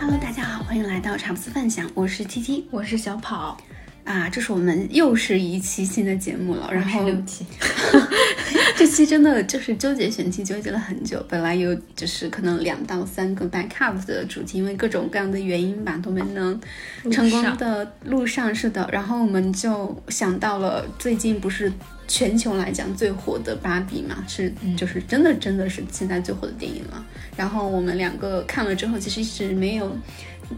[0.00, 2.66] Hello，大家好，欢迎来到茶不思饭想，我是七七。
[2.70, 3.56] 我是小跑。
[4.04, 7.46] 啊，这是我们又是一期新的节目了，然后六期，
[8.78, 16.60] 这期真的就是纠结选题，纠结了很久，本来有就是可能两到三个 backup 的主题，因为各种各样的原因吧，都没能
[17.10, 21.72] 成功的路上，是的，然后我们就想到了最近不是。
[22.08, 27.02] 全球来讲最火的芭比嘛，是就是真的真的是现在最火的电影了。
[27.38, 29.96] 然后我们两个看了之后，其实一直没有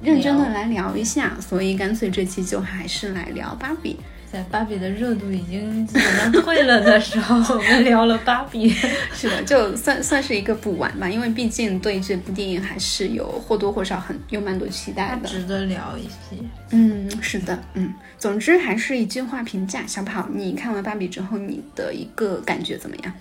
[0.03, 4.01] 认真的来聊一下，所以干脆这期就还是来聊芭比。
[4.35, 8.69] 在芭比的热度已经基本上退了的时候，我们聊了芭比，
[9.15, 16.43] 是的，就算算是一个补完吧，因为毕竟对这部电影还是有或多或少很有蛮多期待的，值得聊一些。
[16.71, 23.13] 嗯，是的，嗯，总之还是一句话评价，小跑，你看完芭比之后，你的一个感觉怎么样？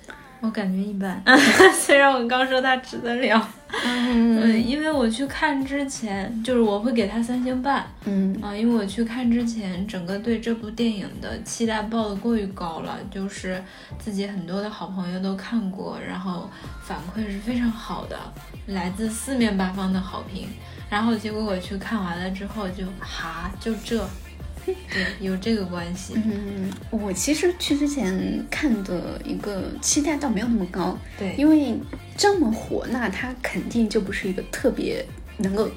[0.43, 1.23] 我感觉一般，
[1.73, 3.41] 虽然我刚说他值得聊，
[3.85, 8.37] 嗯，因为我去看之前，就是我会给他三星半，嗯。
[8.41, 13.63] 啊，因为我去看之前，整个对这部电影的期待报的过于高了，就是
[13.97, 16.49] 自己很多的好朋友都看过，然后
[16.83, 18.19] 反馈是非常好的，
[18.67, 20.49] 来自四面八方的好评，
[20.89, 24.05] 然后结果我去看完了之后，就哈，就这。
[24.65, 26.13] 对，有这个关系。
[26.15, 30.97] 嗯，我其实去之前看的一个期待倒没有那么高。
[31.17, 31.77] 对，因为
[32.15, 35.05] 这么火，那它肯定就不是一个特别
[35.37, 35.69] 能够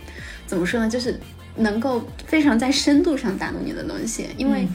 [0.47, 1.19] 怎么说呢，就是
[1.57, 4.29] 能够非常在深度上打动你的东西。
[4.37, 4.67] 因为，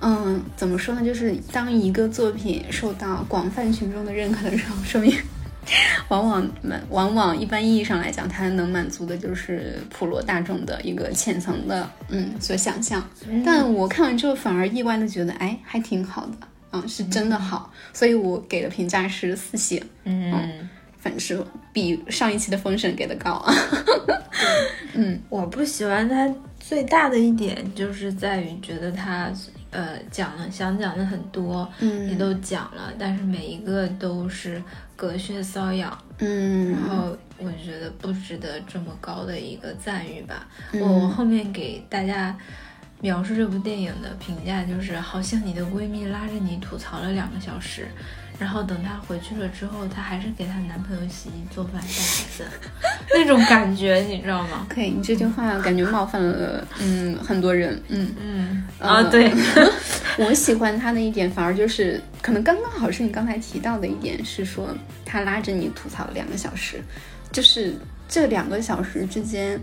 [0.00, 5.14] 嗯，怎么说呢，就是当一个作品受到广泛群众的认可的时候，说明。
[6.08, 13.02] 往往满，往往一般意义上来讲，它能满足的就是普罗大众的一个浅层的，嗯，所想象。
[13.44, 17.72] 但我看完之后，反而意外的觉得，哎，还挺好的，嗯，是真的好。
[17.92, 20.68] 所以我给的评价是四星，嗯，
[20.98, 23.54] 反正比上一期的封神给的高啊。
[24.94, 26.28] 嗯，我不喜欢它
[26.60, 29.32] 最大的一点，就是在于觉得它。
[29.72, 34.62] 呃，讲了想讲的很多，嗯，也都讲了，但是每一个都是
[34.94, 40.46] 隔靴搔痒，嗯，然后我觉得不值得这么高的一个赞誉吧。
[40.74, 42.36] 我后面给大家
[43.00, 47.88] 描述这部电影的评价就是，好像你的闺蜜拉着你吐槽了两个小时。
[48.38, 52.44] 然后等她回去了之后，她还是给她男朋友洗衣做饭带孩子，
[53.14, 54.66] 那种感觉你知道吗？
[54.68, 59.32] 可以，你这句话感觉冒犯了嗯很多人，嗯嗯啊对，
[60.18, 64.68] 我喜欢他的一点反而就是可能刚刚好是你刚才提到的一点是说
[65.04, 66.82] 他拉着你吐槽两个小时，
[67.30, 67.74] 就是
[68.08, 69.60] 这两个小时之间，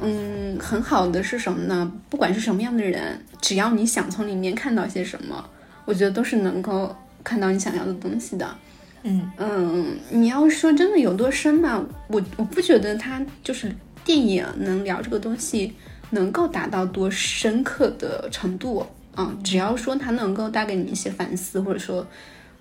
[0.00, 1.92] 嗯很好的是什么呢？
[2.08, 5.48] 不管是什么样的人，只要你想从里面看到些什么，
[5.84, 6.96] 我觉得都是能够。
[7.28, 8.56] 看到你想要的东西的，
[9.02, 13.70] 嗯嗯，你要说真的有多深吧，我我不觉得它就是
[14.02, 15.74] 电影能聊这个东西
[16.08, 22.06] 能够达到多深刻的程度啊，只要说它能够带给你一些反思，或者说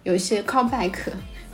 [0.03, 0.93] 有一些 callback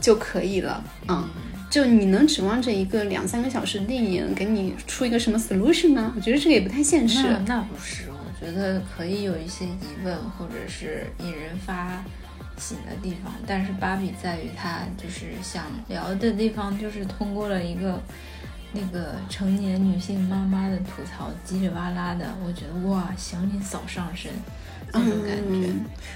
[0.02, 1.30] 就可以了啊，
[1.70, 6.12] 就你能指望着一个两三个小时的电影给你出一个什么 solution 呢？
[6.16, 7.22] 我觉得这个也不太现实。
[7.46, 12.04] 那不是，我觉得可以有一些疑问，或者是引人发。
[12.58, 18.02] 醒的地方，但是芭比在于她就是想聊的地方，就是通过了一个
[18.72, 24.32] 那个成年女性妈妈的吐槽，叽里哇啦的，我觉得哇，想你嫂上身
[24.92, 25.70] 那种感觉。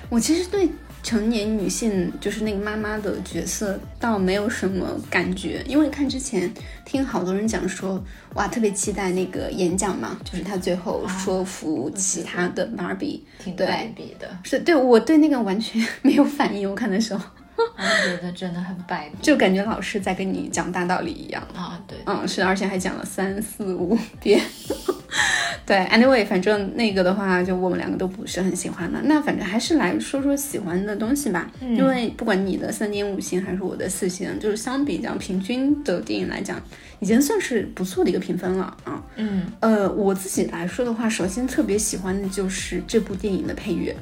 [0.09, 0.69] 我其实对。
[1.07, 6.53] 成年女性就是那个妈妈的角色，倒没有什么感觉，因为看之前
[6.83, 8.03] 听好多人讲说，
[8.33, 13.23] 哇，特别期待那个演讲嘛，就是她最后说服其他的芭比，
[13.55, 17.23] 对挺的，是对我对那个完全 没有反应，我看的时候。
[17.77, 21.81] 我觉得真的很白，就感觉老师在跟你讲大道理一样啊。
[21.87, 24.39] 对，嗯，是，而且还讲了三四五遍。
[25.65, 28.99] 对，anyway，反正那个的话，就我们两个都不是很喜欢的。
[29.03, 31.49] 那反正还是来说说喜欢的东西吧。
[31.61, 36.61] 因为不管你的三点五星还是我的四星，就是相比较平均的电影来讲，
[36.99, 39.03] 已经算是不错的一个评分了啊。
[39.15, 43.93] 嗯，呃，我自己来说的话，首先特别喜欢的就是这部电影的配乐，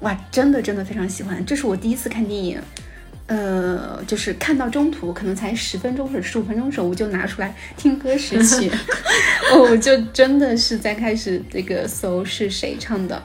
[0.00, 1.44] 哇，真的真的非常喜欢。
[1.44, 2.60] 这是我第一次看电影。
[3.32, 8.70] 呃，就是看到中途可能才十分钟或者十五分钟的时候，我就拿出来听歌识曲，
[9.58, 13.22] 我就真的是在开始这个搜是谁唱的，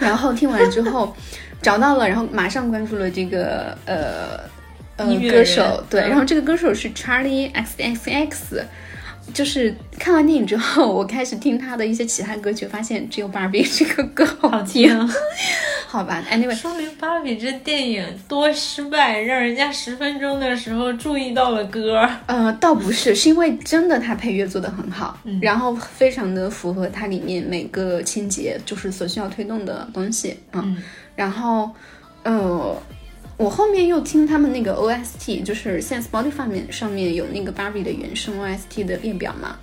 [0.00, 1.14] 然后听完之后
[1.62, 4.40] 找到了，然后马上关注了这个呃
[4.96, 8.64] 呃歌手，对，然后这个歌手是 Charlie X X X。
[9.32, 15.08] 就是看完电影之后，我开始听他的一些其他歌曲，发现只有《芭比》这个歌好听，
[15.86, 22.08] 好 吧，Anyway，说明芭比这电影多失败，让人家十分钟的时候注意到了歌。
[22.26, 30.76] 呃，倒不是，是因为真的他配乐做得很好，然后非常的符合它里面每个情节就是所需要推动的东西嗯，
[31.14, 31.70] 然后，
[32.22, 32.76] 呃，
[33.40, 39.56] 我后面又听他们那个 OST，就是现在 Spotify 面上面有那个 Barbie 的原声 OST 的列表嘛。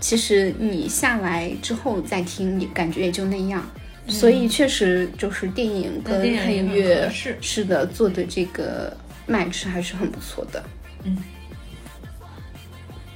[0.00, 3.64] 其实你下来之后再听，也感觉也就那样。
[4.08, 7.08] 所以确实就是电影跟配乐
[7.40, 8.96] 是的做的这个
[9.28, 10.60] match 还是很不错的。
[11.04, 11.16] 嗯，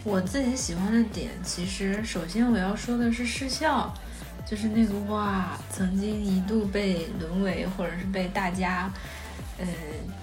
[0.04, 3.92] 我自己喜欢的点，其实首先我要说的是视效，
[4.48, 8.88] 就是那个哇，曾经一度被沦为或者是被大家。
[9.58, 9.66] 呃，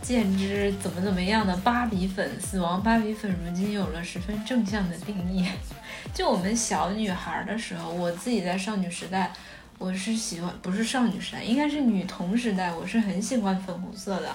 [0.02, 5.48] 见之怎么怎么样的芭比粉，死亡芭比粉，如今有了十分正向的定义。
[6.14, 9.34] 就我们小女孩的时候，我自己在少女时代，
[9.80, 14.30] 我是喜欢，不是少女时代，应该是女童时代，我是很喜欢粉红色的。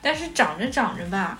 [0.00, 1.38] 但是长着长着吧，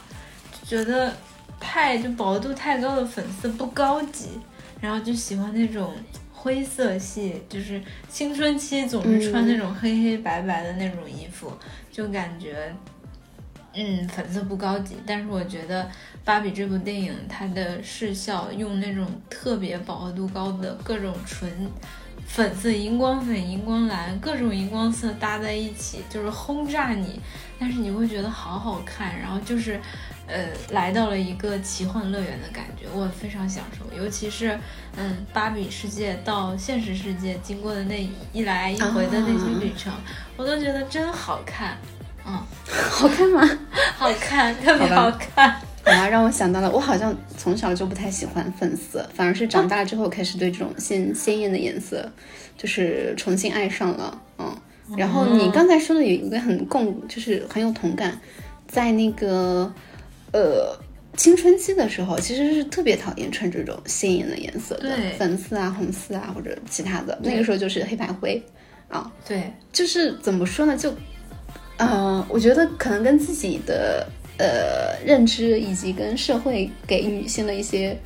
[0.62, 1.16] 觉得
[1.58, 4.38] 太就饱和度太高的粉色不高级，
[4.82, 5.94] 然后就喜欢那种
[6.30, 7.80] 灰色系，就是
[8.10, 11.50] 青春期总是穿那种黑黑白白的那种衣服，
[11.90, 12.70] 就感觉。
[13.74, 15.84] 嗯，粉色不高级，但是我觉得
[16.24, 21.50] 《芭比》这部电影它的视效用那种特别饱和度高的各种纯
[22.26, 27.20] 粉色、荧光粉、荧光蓝各种荧光色搭在一起，就是轰炸你，
[27.58, 29.80] 但是你会觉得好好看，然后就是
[30.26, 33.96] 呃来到了一个奇幻乐园的感觉，我非常享受。
[33.96, 34.58] 尤其是
[34.96, 39.92] 嗯，芭比世界到现实世界经过的那一来一回的那些旅程，
[40.36, 41.78] 我都觉得真好看。
[42.28, 42.38] 嗯，
[42.90, 43.40] 好看吗？
[43.96, 45.50] 好看，特别好看。
[45.50, 52.06] 好吧，让我想到了，我好像从小就不太喜欢粉色，反而是长大之后开始对这种鲜鲜艳的颜色，
[52.58, 54.20] 就是重新爱上了。
[54.38, 54.54] 嗯，
[54.98, 58.20] 然后你刚才说的有一个很共，就是很有同感，
[58.66, 59.72] 在那个
[60.32, 60.78] 呃
[61.16, 67.18] 青春期的时候，其实是特别讨厌穿这种鲜艳的颜色的，粉色啊、红色啊或者其他的。
[67.22, 68.42] 那个时候就是黑白灰
[68.88, 70.94] 啊，对，就是怎么说呢，就。
[71.78, 77.96] 嗯，我觉得可能跟自己的呃认知，以及跟社会给女性的一些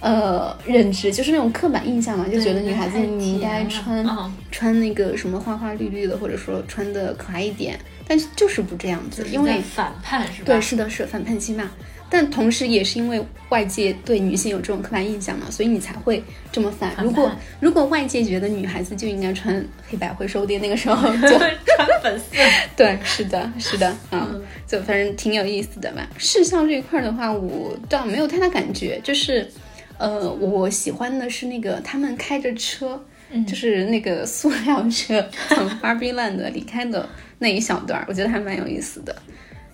[0.00, 4.06] 呃认知，就是那种刻板印象嘛，就觉得女孩子你应该穿
[4.50, 10.46] 穿那个什么花花绿绿的，或者说穿的可爱一点，但是就是不这样子，因为反叛是吧？
[10.46, 11.70] 对，是的，是反叛期嘛。
[12.12, 16.92] 但同时，也是因为外界对女性有这种刻板印象嘛，所以你才会这么反。
[17.00, 17.30] 如果
[17.60, 21.56] 如果外界觉得女孩子就应该穿黑白灰，说不定那个时候 就穿
[22.02, 22.24] 粉色。
[22.76, 26.04] 对，是的，是的，嗯，就反正挺有意思的吧。
[26.18, 29.48] 视效这一块的话，我倒没有太大感觉，就是，
[29.96, 33.00] 呃，我喜欢的是那个他们开着车，
[33.46, 37.08] 就是那个塑料车从 Barbie Land 离开的
[37.38, 39.14] 那一小段，我觉得还蛮有意思的，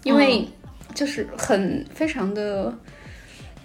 [0.05, 0.47] 因为。
[0.97, 2.75] 就是很非常的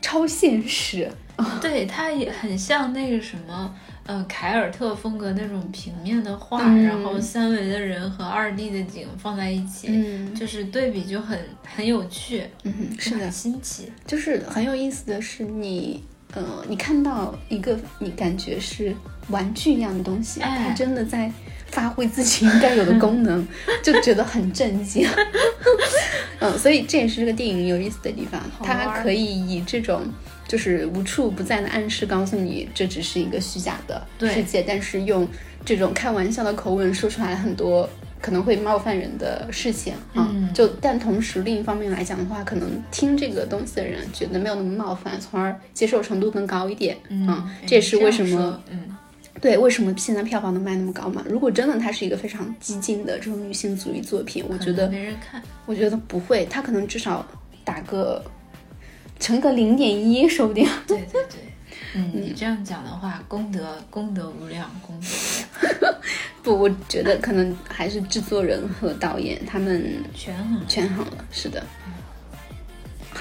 [0.01, 1.09] 超现实，
[1.61, 3.73] 对，它也很像那个什么，
[4.05, 16.03] 呃，凯尔特风格那种平面的画，然后三维的人和二 D 的景放在一起，嗯，就是对比就很很有趣，嗯，是的，新奇，就是很有意思的是，你，
[16.33, 18.93] 呃，你看到一个你感觉是
[19.29, 21.31] 玩具一样的东西，它真的在。
[21.71, 23.47] 发挥自己应该有的功能，
[23.81, 25.07] 就觉得很震惊。
[26.39, 30.01] 嗯，所以这也是这个电影有意思的地方，它可以以这种
[30.47, 35.27] 就是无处不在的暗示告诉你，这只是一个虚假的世界，但是用
[35.63, 37.87] 这种开玩笑的口吻说出来很多
[38.19, 40.29] 可能会冒犯人的事情啊。
[40.51, 46.97] 就但同时另一方面来讲的话，可能听这个东西的人觉得没有那么冒犯，从而接受程度更高一点。
[47.09, 48.97] 嗯，这也是为什么嗯。
[49.39, 51.23] 对，为什么现在票房能卖那么高嘛？
[51.29, 55.41] 如果真的它是一个非常激进的这种女性主义作品，我觉得没人看。
[55.65, 57.25] 我觉得不会，它可能至少
[57.63, 58.23] 打个
[59.19, 60.67] 乘个零点一，说不定。
[60.85, 61.39] 对对对，
[61.95, 65.95] 嗯，你这样讲的话，功德功德无量，功德无量。
[66.43, 71.63] 不，我觉得可能还是制作人和导演他们权衡权衡了，是的。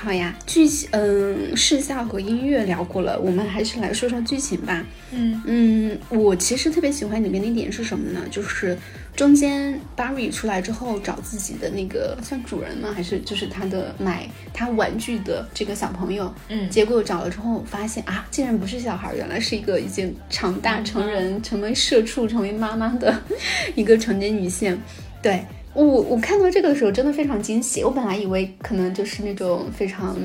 [0.03, 4.83] 好呀，剧情嗯，视效和音乐聊过了，我们还是来说说剧情吧。
[5.13, 8.21] 嗯嗯，我其实特别喜欢里面的一点是什么呢？
[8.31, 8.75] 就是
[9.15, 12.91] 中间 Barry 出来之后找自己的那个算主人吗？
[12.95, 16.35] 还是就是他的买他玩具的这个小朋友？
[16.49, 23.23] 嗯，结果找了之后发现啊，竟然不是小孩，原来是一个已经长大成人、成为社畜、成为妈妈的
[23.77, 24.81] 一个成年女性。
[25.21, 25.45] 对。
[25.73, 30.17] 我我看到这个的时候真的非常惊喜，我本来以为可能就是那种非常，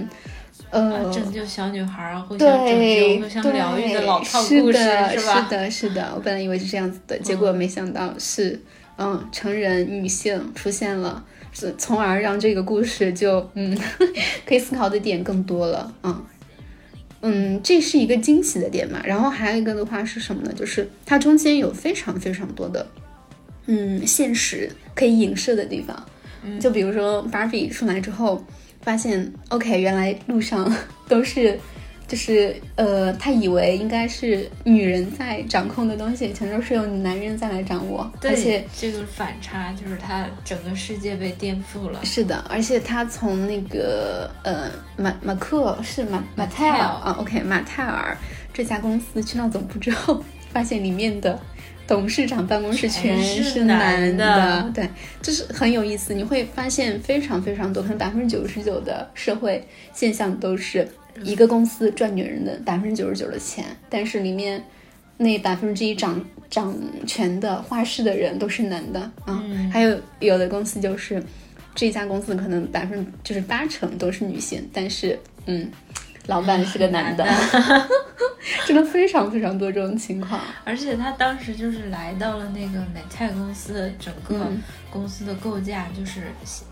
[0.71, 4.77] 呃，拯救小女孩啊，互相拯救、互相疗愈的老套故事，
[5.17, 5.43] 是吧？
[5.43, 8.59] 是的，是的，我本来以为是这样子的，结果没想到是
[8.97, 11.23] 嗯成人女性出现了，
[11.53, 13.77] 是从而让这个故事就嗯
[14.45, 16.25] 可以思考的点更多了，嗯。
[17.27, 20.53] 嗯，这是一个惊喜的点嘛，然后还有一个的话是什么呢？
[20.53, 22.85] 就是它中间有非常非常多的，
[23.67, 26.05] 嗯，现实可以影射的地方。
[26.59, 28.43] 就比如说芭比出来之后，
[28.81, 30.71] 发现 OK，原来路上
[31.09, 31.59] 都是。
[32.07, 38.07] 就是呃，他以为应该是女人在掌控的东西，全都是由男人在来掌握。
[38.21, 41.99] 而且这个反差就是他整个世界被颠覆了。
[42.05, 48.15] 是的，而且他从那个呃马马克是马马泰尔啊，OK 马泰尔
[48.53, 51.39] 这家公司去到总部之后，发现里面的
[51.87, 54.89] 董事长办公室全是男的，对，
[55.21, 56.13] 就是很有意思。
[56.13, 60.87] 你会发现非常非常多，可能百分之九十九的社会现象都是。
[61.23, 64.61] 一个公司赚女人的百分之九十九的钱，但是里面
[65.15, 66.77] 那百分之一掌掌
[67.07, 71.23] 权的画室的人都是男的啊，还有有的公司就是
[71.73, 75.71] 这家公司可能百分就是八成都是女性，但是嗯。
[76.27, 77.25] 老板是个男的，
[78.65, 80.39] 真的非常非常多这种情况。
[80.63, 84.47] 而且他当时就是来到了那个美泰公司，整个
[84.89, 86.21] 公司的构架就是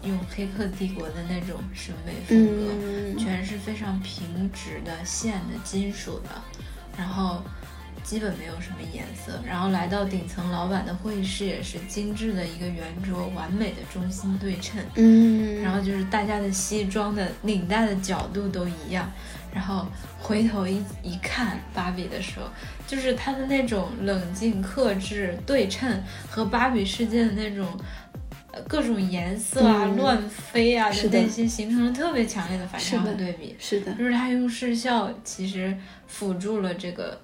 [0.03, 6.29] 用《黑客帝国》的那种审美风格，全是非常平直的线的金属的，
[6.97, 7.43] 然后
[8.03, 9.39] 基本没有什么颜色。
[9.47, 14.81] 然后来到顶层老板的会议室，也是精致的一个圆桌，完美的中心对称。
[14.95, 19.11] 嗯，然后就是大家的西装的领带的角度都一样。
[19.53, 19.85] 然后
[20.19, 22.47] 回头一一看芭比的时候，
[22.87, 27.67] 就是他的那种冷静、克制、对称，和芭比世界的那种
[28.67, 33.55] 各种颜色啊、乱飞啊的那些，形成了特别强烈的反差和对比。
[33.59, 35.75] 是的，就是他用视效其实
[36.07, 37.19] 辅助了这个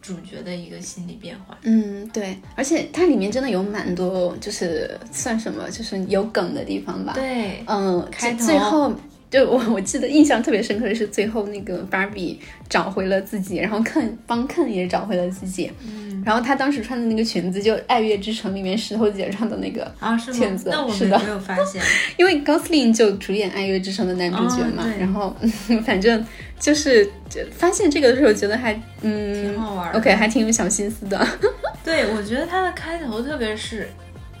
[0.00, 1.56] 主角的一个心理变化。
[1.62, 7.12] 嗯，对，而且它里面真的有蛮多，就是算什么，就是有梗的地方吧。
[7.14, 8.92] 对，嗯，开最后。
[9.32, 15.72] 就我我记得印象特别深刻的是最后那个芭比找回了自己，然后肯帮肯也找回了自己。
[15.82, 21.82] 嗯，然后她当时穿的那个裙子就《爱乐之城》里面石头姐穿的那个啊，是裙子，那我没有发现，
[22.18, 24.84] 因为高司令就主演《爱乐之城》的男主角嘛。
[25.00, 25.34] 然后
[25.82, 26.22] 反正
[26.60, 27.10] 就是
[27.50, 31.26] 发现这个的时候觉得还嗯挺好玩，OK 还挺有小心思的。
[31.82, 33.88] 对，我觉得它的开头特别是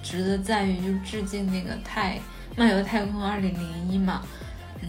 [0.02, 2.20] 值得在于就致敬那个太
[2.56, 4.20] 漫游太空二零零一嘛。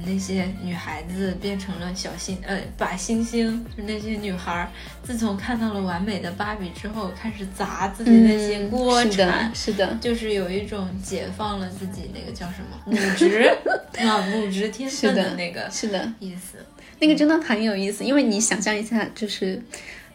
[0.06, 4.70] 那些女孩子变成了小星，呃，把星星，就那些女孩，
[5.04, 13.52] 自从看到了完美的芭比之后，开始砸自己那些锅铲，是的，就是有一种解放了自己那个叫什么母职
[14.00, 16.58] 啊，母职天分的那个是的意思，
[17.00, 19.62] 那个真的很有意思，因为你想象一下，就是，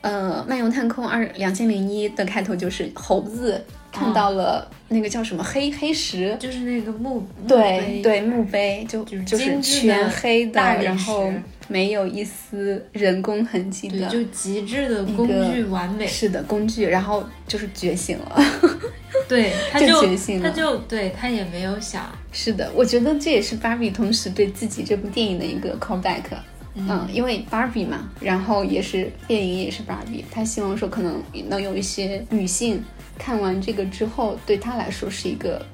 [0.01, 3.65] 呃，漫游太空二两千零一的开头就是猴子。
[3.99, 11.31] 看到了那个叫什么黑黑石，就是那个墓，对对墓碑，就就是全黑的，然后，
[11.67, 18.43] 没有一丝人工痕迹的，就极致的工具完美，是的工具，然后就是觉醒了，
[19.29, 26.23] 对，他就觉醒了，他就对他也没有想，是的，我觉得这也是芭比同时对自己这部电影的一个 callback，
[26.75, 32.83] 嗯，因为芭比嘛，然后也是电影也是芭比，他希望说可能能有一些女性。
[33.19, 35.65] 看完这个之后，对他来说是一个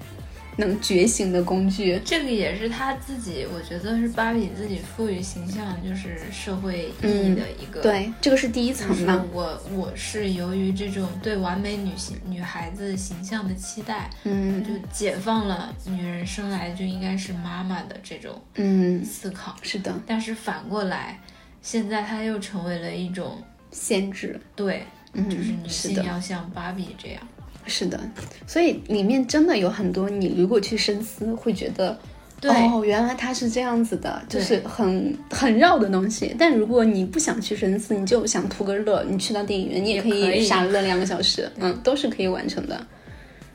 [0.56, 2.00] 能觉醒的工具。
[2.04, 7.82] 这个也是他自己，我觉得是芭比自己赋予形象，就是社会意义的一个。
[7.82, 9.24] 对，这个是第一层嘛。
[9.32, 19.56] 我我是由于这种对完美女性、女孩子形象的期待，嗯，就解放了女人生来就应该是妈妈的这种嗯思考。
[19.62, 21.20] 是的，但是反过来，
[21.62, 24.40] 现在她又成为了一种限制。
[24.54, 27.20] 对，就是女性要像芭比这样。
[27.66, 27.98] 是的，
[28.46, 31.98] 所以里面真的有很多，你如果去深思，会觉得，
[32.42, 36.34] 哦，原来它是这样子的，就是很很绕的东西。
[36.38, 42.86] 但如果你不想去深思，你就想图个乐，你去到电影院，你也可以傻乐两个小时，嗯，都是可以完成的。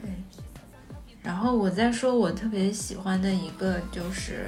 [0.02, 0.10] 对。
[1.22, 4.48] 然后我再说，我特别喜欢的一个就是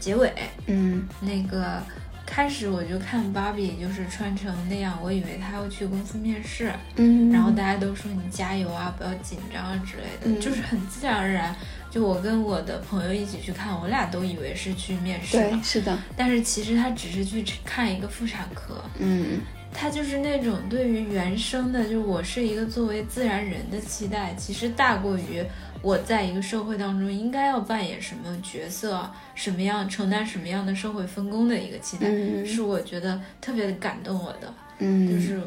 [0.00, 0.32] 结尾，
[0.66, 1.82] 嗯，那个。
[2.24, 11.54] 开始我就看芭比就是穿成那样，我以为她要去公司面试，嗯，然后大家都说你加油啊，不要紧张啊之类的，就是很自然而然。
[11.90, 15.98] 就我跟我的朋友一起去看，我俩都以为是去面试，对，是的。
[16.16, 19.40] 但是其实她只是去看一个妇产科，嗯，
[19.74, 25.44] 她就是那种对于原生的，就我是一个作为自然人的期待，其实大过于。
[25.82, 32.06] 我在一个社会当中应该要扮演什么角色，什么样承担什么样的社会分工的一个期待，
[32.46, 34.54] 是我觉得特别感动我的。
[34.78, 35.40] 嗯，就是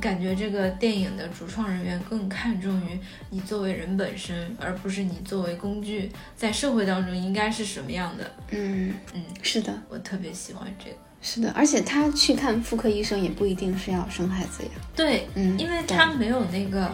[0.00, 2.98] 感觉这个电影的主创人员更看重于
[3.30, 8.30] 你作为人本身，而不是你作为工具在社会当中应该是什么样的。
[8.50, 10.96] 嗯嗯，是的，我特别喜欢这个。
[11.20, 14.70] 是的，而且他去看妇科医生也不一定是要生孩子呀。
[14.94, 16.88] 对，嗯，因为他没有那个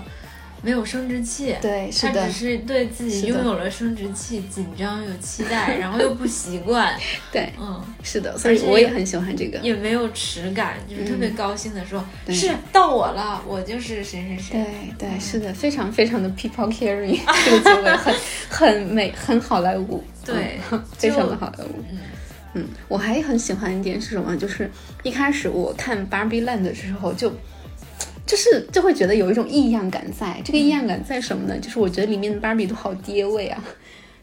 [0.65, 6.99] 没有生殖器，对，是的，他只是对自己拥有了生殖器紧张有期待， 然后又不习惯。
[7.31, 14.65] 对，嗯，是的，所以我也很喜欢这个，也没有耻感，就是特别高兴的说，对是到我了，我就是谁谁谁。
[14.99, 18.15] 对对，是的，非常非常的 people caring， 这个结尾很
[18.49, 21.85] 很美，很好莱坞，对，嗯非常的好莱坞。
[21.91, 21.99] 嗯
[22.55, 24.35] 嗯，我还很喜欢一点是什么？
[24.35, 24.71] 就是
[25.03, 27.31] 一开始我看 Barbie Land 的时候就。
[28.27, 31.59] 就是就会觉得有一种异样感在，这个异样感在什么呢？
[31.59, 33.63] 就是我觉得里面的芭比都好爹味啊，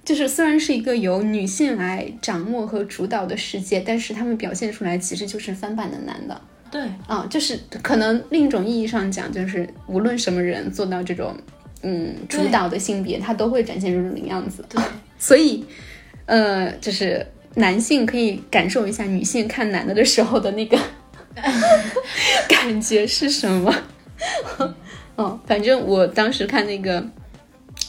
[0.03, 6.41] 就是虽然是一个由女性来掌握和主导的世界，但是他们表现出来其实就是翻版的男的。
[6.71, 11.35] 对，啊，就是可能另一种意义上讲，就是无论什么人做到这种
[11.83, 14.65] 嗯主导的性别，他都会展现出这种样子。
[14.69, 14.81] 对，
[15.19, 15.65] 所以
[16.25, 20.79] 呃，就是男性可以感受一下女性看男的的时候的那个
[22.47, 23.73] 感觉是什么。
[25.15, 27.03] 哦，反正我当时看那个，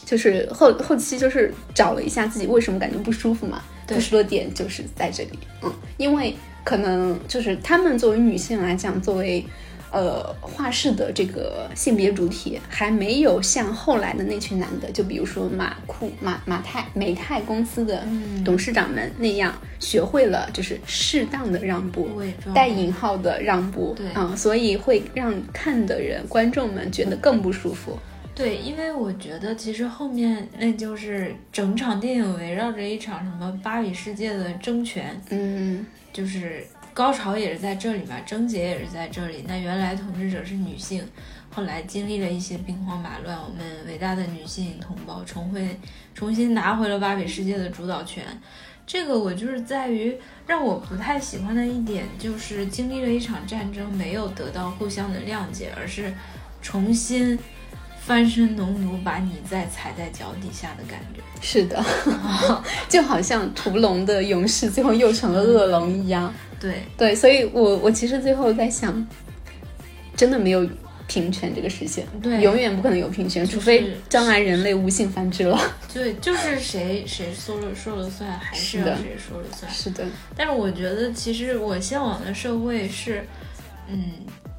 [0.04, 5.38] 就是后后期就是找了一下自己为什么感觉不舒服嘛，不舒服的点就是在这里。
[5.62, 6.34] 嗯，因为
[6.64, 9.44] 可能就是她们作为女性来讲，作为
[9.92, 18.04] 呃画室的这个性别主体，还没有像后来的那群男的，就比如说马库马马泰美泰公司的
[18.44, 22.08] 董事长们那样，学会了就是适当的让步，
[22.54, 27.98] 带引号的让步，对，嗯，所以会让看的人观众们觉得更不舒服。
[28.34, 35.84] 对，因为我觉得其实后面那就是整场电影围绕着一场什么芭比世界的争权，嗯，
[36.14, 39.44] 就是高潮也是在这里嘛，症结也是在这里。
[39.46, 41.04] 那原来统治者是女性，
[41.50, 45.78] 后来经历了一些兵荒马乱，我们伟大的女性同胞重回
[46.14, 48.24] 重新拿回了芭比世界的主导权。
[48.86, 56.12] 这个我就是在于让我不太喜欢的一点，就是经历了一场战争，没有得到互相的谅解，而是
[56.60, 57.38] 重新。
[58.04, 61.80] 翻身农奴把你再踩在脚底下的感觉，是的，
[62.90, 66.34] 就好像屠龙的勇士最后又成了恶龙一样。
[66.62, 69.06] 对对，所以我我其实最后在想，
[70.16, 70.66] 真的没有
[71.08, 75.58] 平权这个事情，对，永远不可能有平权，除非将来人类无性繁殖了。
[75.92, 79.70] 对，就是谁谁说了说了算，还是要谁说了算。
[79.70, 83.26] 是的，但是我觉得，其实我向往的社会是，
[83.88, 84.12] 嗯。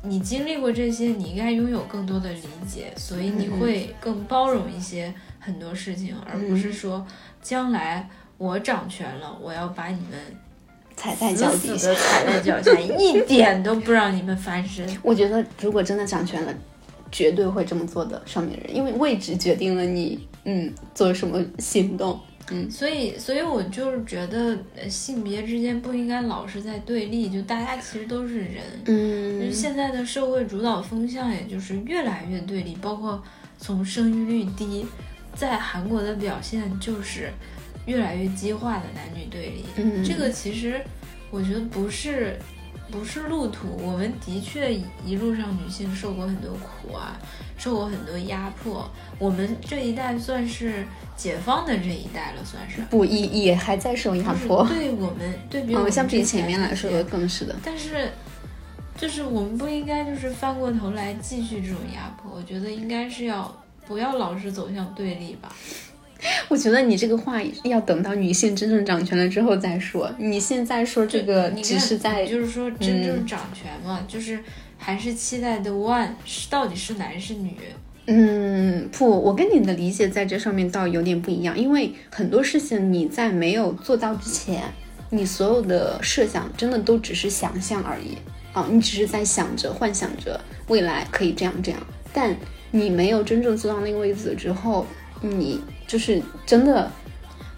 [0.06, 7.08] 你经历过这些，你应该拥有更多的理解，所以你会更包容一些很多事情，而不是说
[7.42, 10.20] 将来我掌权了，我要把你们
[10.96, 14.88] 踩在脚底下，踩在脚下，一点都不让你们翻身。
[15.02, 16.54] 我觉得如果真的掌权了，
[17.12, 22.20] 绝对会这么做的上面人，因为位置决定了你嗯做什么行动。
[22.52, 24.58] 嗯，所以，所以我就是觉得
[24.90, 28.62] 性别之间不应该老是在对立，就大家其实都是人。
[28.84, 33.24] 嗯，就是现在的社会主导风向，也就是越来越对立，包括
[33.58, 34.86] 从生育率低，
[35.34, 37.32] 在韩国的表现就是
[37.86, 39.66] 越来越激化的男女对立。
[39.76, 40.82] 嗯，这个其实
[41.30, 42.40] 我觉得不是
[42.92, 44.74] 不是路途，我们的确
[45.06, 47.20] 一路上女性受过很多苦啊，
[47.58, 50.86] 受过很多压迫，我们这一代算是。
[51.16, 54.68] 解放的这一代了，算是不也也还在受压迫。
[54.68, 57.56] 对我们，对比我们相比前面来说，更是的。
[57.64, 58.10] 但是，
[58.98, 62.36] 就是我们不应该就是翻过头来继续这种压迫。
[62.36, 65.54] 我觉得应该是要不要老是走向对立吧。
[66.50, 70.10] 我觉得你这个话要等到女性真正掌权了之后再说。
[70.18, 74.40] 你现在说这个只是在，就是说真正掌权嘛，就是
[74.78, 77.56] 还是期待的 one 是到底是男是女。
[78.06, 84.62] 嗯，不，我跟你的理解在这上面倒有点不一样，因为很多事情你在没有做到之前，
[85.10, 88.18] 你所有的设想真的都只是想象而已
[88.52, 91.80] 啊，你只是在想着、幻想着未来可以这样这样，
[92.12, 92.36] 但
[92.72, 94.86] 你没有真正做到那个位置之后，
[95.22, 96.92] 你就是真的，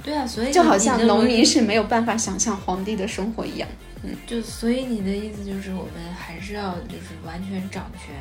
[0.03, 3.67] 对啊，所以就好像农民是没有办法想象皇帝的生活一样，
[4.03, 8.13] 嗯，就所以你的意思就是我们还是要就是完全掌权。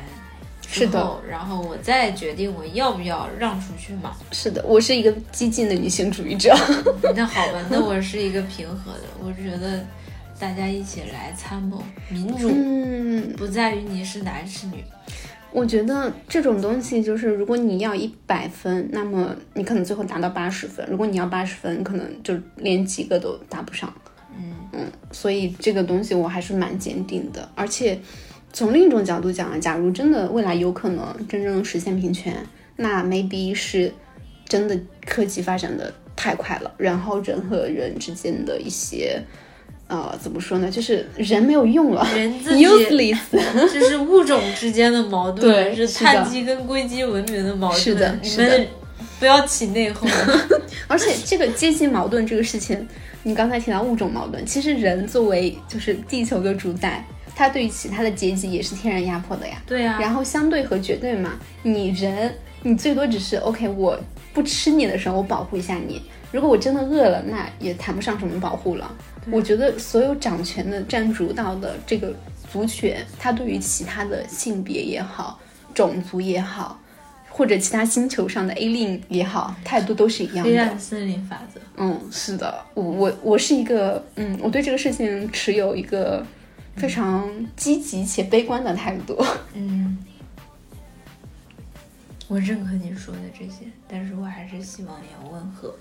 [0.67, 4.15] 是的，然后我再决定我要不要让出去嘛。
[4.31, 6.55] 是的，我是一个激进的女性主义者。
[7.15, 9.03] 那好吧， 那我是一个平和的。
[9.19, 9.85] 我觉得
[10.39, 14.83] 大家一起来参谋民主，嗯，不在于你是男是女。
[15.55, 23.91] 我觉得这种东西就是，如果你要一百分，那么你可能最后达到八十分；如果你要八十分，可能就连及格都达不上。
[24.37, 27.99] 嗯嗯，所以这个东西我还是蛮坚定的，而且。
[28.53, 32.33] 从另一种角度讲啊，假如真的未来有可能真正实现平权，
[32.77, 33.91] 那 maybe 是
[34.45, 39.21] 真的科技发展的太快了，然后人和人之间的一些。
[39.87, 40.69] 呃，怎么说呢？
[40.71, 43.17] 就是人没有用了，人自己， useless，
[43.71, 47.79] 就是物种之间的矛盾，对是碳基跟硅基文明的矛盾。
[47.79, 48.67] 是的，你们
[49.19, 50.09] 不要起内讧。
[50.87, 52.87] 而且这个阶级矛盾这个事情，
[53.23, 59.61] 你刚才提到物种矛盾，其实人作为就是地球的主宰，他对于其他的阶级也是天然压迫的呀。
[59.67, 59.97] 对呀。
[60.01, 63.99] 然后相对和绝对嘛，你人你最多只是 OK，我
[64.33, 66.01] 不吃你的时候我保护一下你，
[66.35, 68.93] 如果我真的饿了，那也谈不上什么保护了。
[69.31, 72.13] 我觉得所有掌权的、占主导的这个
[72.51, 75.39] 族群，他对于其他的性别也好、
[75.73, 76.77] 种族也好，
[77.29, 80.43] 或者其他星球上的 alien 也好，态度都是一样的。
[80.43, 81.61] 黑暗森林法则。
[81.77, 86.21] 嗯，是的，我我我是一个，嗯，我对这个事情持有一个
[86.75, 89.17] 非常积极且悲观的态度。
[89.53, 89.97] 嗯，
[92.27, 95.73] 我认可你说的这些，但是我还是希望你要温和，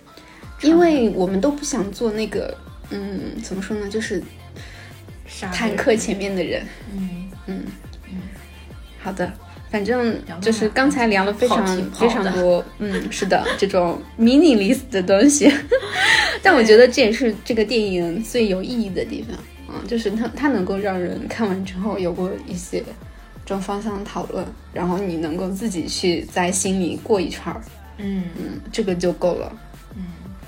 [0.64, 2.56] 因为我们都不想做那个。
[2.90, 3.88] 嗯，怎么说呢？
[3.88, 4.22] 就是
[5.50, 6.62] 坦克前面的人。
[6.92, 7.62] 嗯嗯
[8.10, 8.20] 嗯，
[9.02, 9.32] 好的，
[9.70, 15.50] 反正就是刚才聊了非常非常多，嗯，是的，这种 mini list 的东西。
[16.42, 19.36] 但我觉得这也是这个电影最有意义的地方，
[19.68, 22.80] 嗯，就是它它能够让人看完之后有过一些
[23.46, 27.62] 这种方向的讨论，然后你能够自己去在心里过一圈儿。
[27.96, 29.50] 嗯嗯，这个就够了。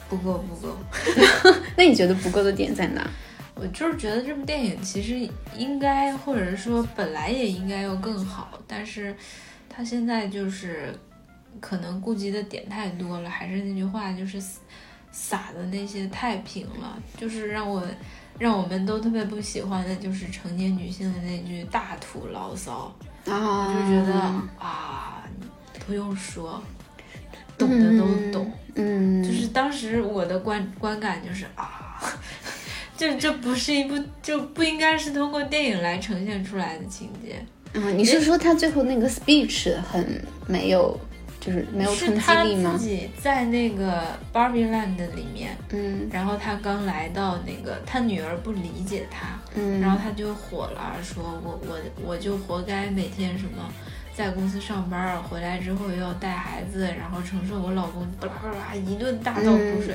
[0.09, 0.77] 不够不够，
[1.77, 3.09] 那你觉得不够的点在哪？
[3.55, 9.17] 我就是觉得这部电影其实应该，或者是说本来也应该要更好，但是
[9.69, 10.95] 他现在就是
[11.59, 14.39] 可能顾及的点太多了，还是那句话，就是
[15.11, 17.83] 撒的那些太平了，就是让我
[18.39, 22.95] 让我们都特别不喜欢的，就是成年女性的那句大吐牢骚
[23.27, 24.13] 啊，就觉得
[24.59, 25.25] 啊，
[25.87, 26.63] 不用说。
[27.59, 31.99] 懂的都懂，嗯，就是当时我的观观感就是啊，
[32.97, 37.37] 这这不是一部就不应该是通过电影来呈现出来的情节。
[37.73, 40.99] 嗯，你是说他最后那个 speech 很没有，
[41.41, 42.75] 就是没有冲击力吗？
[42.79, 53.71] 自己在那个 Barbie Land 里面，嗯，然后他刚来到那个，他女儿不理解他，嗯，然后他就火了，说我我我就活该每天什么。
[54.17, 59.95] 在公司上班，回来之后又要带孩子，然后承受我老公巴拉巴拉一顿大倒苦水，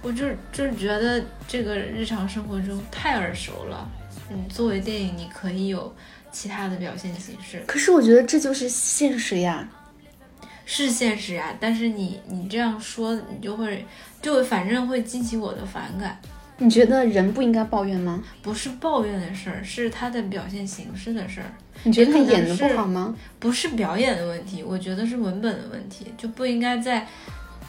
[0.00, 3.86] 我就就是觉得这个日常生活中太耳熟了。
[4.30, 5.94] 嗯，作为电影，你可以有
[6.32, 7.62] 其他的表现形式。
[7.66, 9.68] 可是我觉得这就是现实呀，
[10.64, 11.54] 是现实呀。
[11.60, 13.84] 但是你你这样说，你就会
[14.22, 16.18] 就反正会激起我的反感。
[16.56, 18.22] 你觉得人不应该抱怨吗？
[18.40, 21.52] 不是抱怨的事儿，是他的表现形式的事儿。
[21.82, 23.14] 你觉得他演的不好吗？
[23.38, 27.06] 不是表演的问题，我觉得是文本的问题，就不应该在，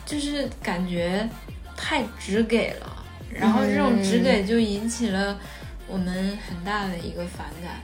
[0.05, 1.27] 就是感觉
[1.75, 5.39] 太直给了，然后这种直给就引起了
[5.87, 7.81] 我们很大的一个反感。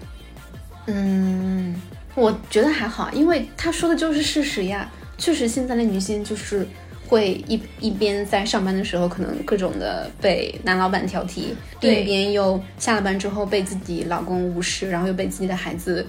[0.87, 1.79] 嗯，
[2.15, 6.67] 我觉得还好，因为他说的就是事实呀，确实现在的女性就是。
[7.07, 16.05] 会一一边在上班的时候，可能各种的被男老板挑剔；另一边又下了班之后被自己老公无视，然后又被自己的孩子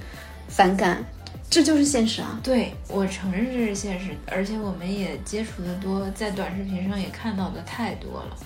[0.49, 1.05] 反感，
[1.49, 2.41] 这就是现实啊！
[2.43, 8.37] 对我承认这是现实，而且我们也接触的多，在短视频上也看到的太多了。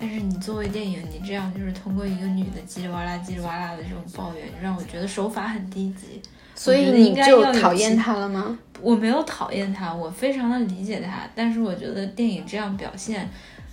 [0.00, 6.22] 但是你作为电影，你这样就是通过一个女的叽里哇啦、叽里哇啦的这种抱怨，让我觉得手法很低级。
[6.58, 8.58] 所以你就讨厌他了吗？
[8.80, 13.28] 我没有讨厌他，我非常的理解他，但是我觉得电影这样表现，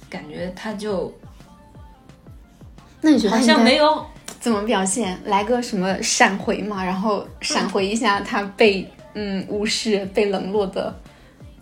[0.09, 1.13] 感觉他就，
[3.01, 4.05] 那你觉得好像没有
[4.39, 5.19] 怎么表现？
[5.25, 10.95] 来个什么闪回嘛，然后闪回一下他被嗯无视、被冷落的。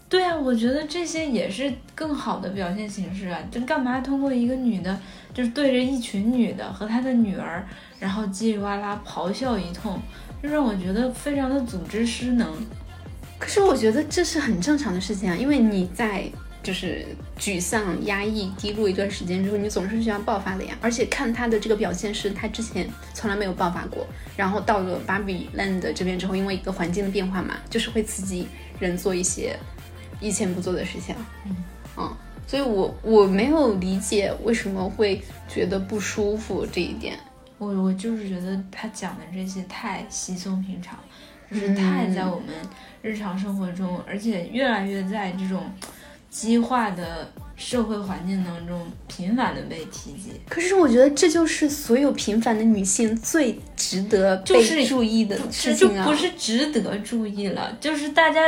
[0.07, 3.39] 对啊，我觉得这些也是更好的表现形式啊！
[3.49, 4.99] 就干嘛通过一个女的，
[5.33, 7.65] 就是对着一群女的和她的女儿，
[7.99, 9.99] 然后叽里哇啦咆哮一通。
[10.43, 12.53] 就让我觉得非常的组织失能，
[13.39, 16.29] 可是我觉得这是很正常的事情啊，因为你在
[16.61, 17.05] 就是
[17.39, 20.75] 沮丧、压抑、低落一段时间之后，你总是需要爆发的呀。
[20.81, 28.45] 而且看他的这个表现是，他之前从来没有爆发过，然后到了芭比 land 这边之后，因为一个环境的变化嘛，就是会刺激
[28.79, 29.57] 人做一些
[30.19, 31.15] 以前不做的事情。
[31.45, 31.55] 嗯，
[31.95, 37.17] 嗯，所以我我没有理解为什么会觉得不舒服这一点。
[37.63, 40.97] 我我就是觉得他讲的这些太稀松平常，
[41.49, 42.47] 就是太在我们
[43.01, 45.63] 日常生活中，而且越来越在这种
[46.29, 50.31] 激化的社会环境当中频繁的被提及。
[50.49, 56.05] 可是我觉得这就是所有平凡的女性最值得被注意的事情啊！
[56.05, 58.41] 不是值得注意了，就是大家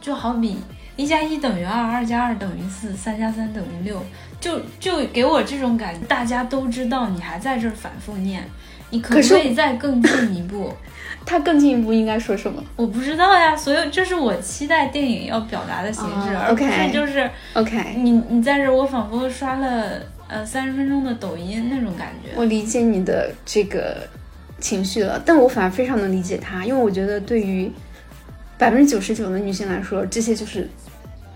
[0.00, 0.56] 就好比
[0.96, 4.00] 一加一等于二，二加二等于四，三加三等于六，
[4.40, 8.48] 就就给我这种感觉，大家都知道你还在这儿反复念，
[8.92, 10.72] 你可不可以再更进一步？
[11.24, 12.62] 他更进一步应该说什么？
[12.76, 17.94] 我不知道呀，所以这是我期待电影要表达的形式，而不是就是 OK。
[17.96, 22.30] 你你在这，我仿佛刷了呃三十分钟的抖音那种感觉。
[22.34, 23.98] 我理解你的这个
[24.58, 27.70] 情绪了，但我反而非常能理解他，因为我觉得对于
[28.58, 30.68] 百分之九十九的女性来说，这些就是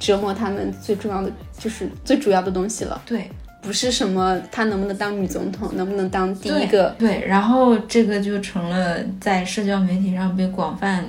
[0.01, 3.01] 折磨她们最重要的，就是最主要的东西了。
[3.07, 3.31] 对。
[3.61, 6.95] 不是什么她能不能当女总统，能不能当第一个？
[6.99, 11.05] 对，然后这个就成了在社交媒体上被广泛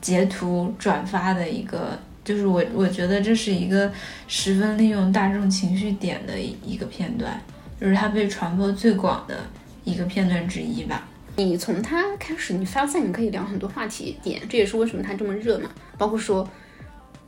[0.00, 3.92] 截图转发的一个，就是我我觉得这是一个
[4.26, 7.38] 十分利用大众情绪点的一个片段，
[7.78, 9.36] 就是它被传播最广的
[9.84, 11.06] 一个片段之一吧。
[11.36, 15.68] 你从它开始，你发现你可以聊很多话题点，这也是为什么它这么热嘛，
[15.98, 16.48] 包括说。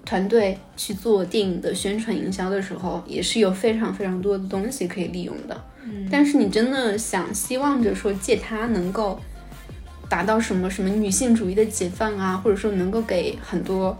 [0.04, 5.64] 团队去做电影的宣传营销的时候，也是有非常非常多的东西可以利用的。
[5.84, 9.18] 嗯，但是你真的想希望着说借它能够
[10.08, 13.96] 达到什么什么女性主义的解放啊，或者说能够给很多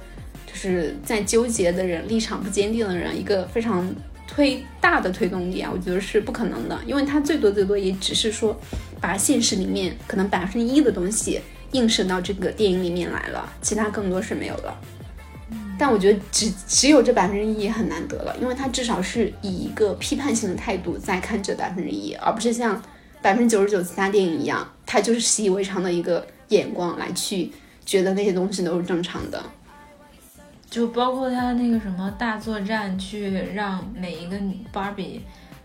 [0.47, 3.89] 就是在纠结的人、立场不坚定的人一个非常
[4.27, 8.59] 推大的推动力啊，我觉得是不可能的，因为它最多最多也只是说
[9.01, 11.41] 把现实里面可能百分之一的东西
[11.73, 14.75] 映射到这个电影里面来了，其他更多是没有的。
[15.81, 22.81] 但我觉得只只有这百分之一很难得了，因为他至少是以一个批判性的态度在看这百分之一，而不是像
[23.23, 27.51] 百分之九十九其他电影一样，他就是习以为常的一个眼光来去
[27.87, 29.43] 觉得那些东西都是正常的。
[30.69, 34.39] 就包括他那个什么大作战，去让每一个
[34.71, 35.23] 芭比，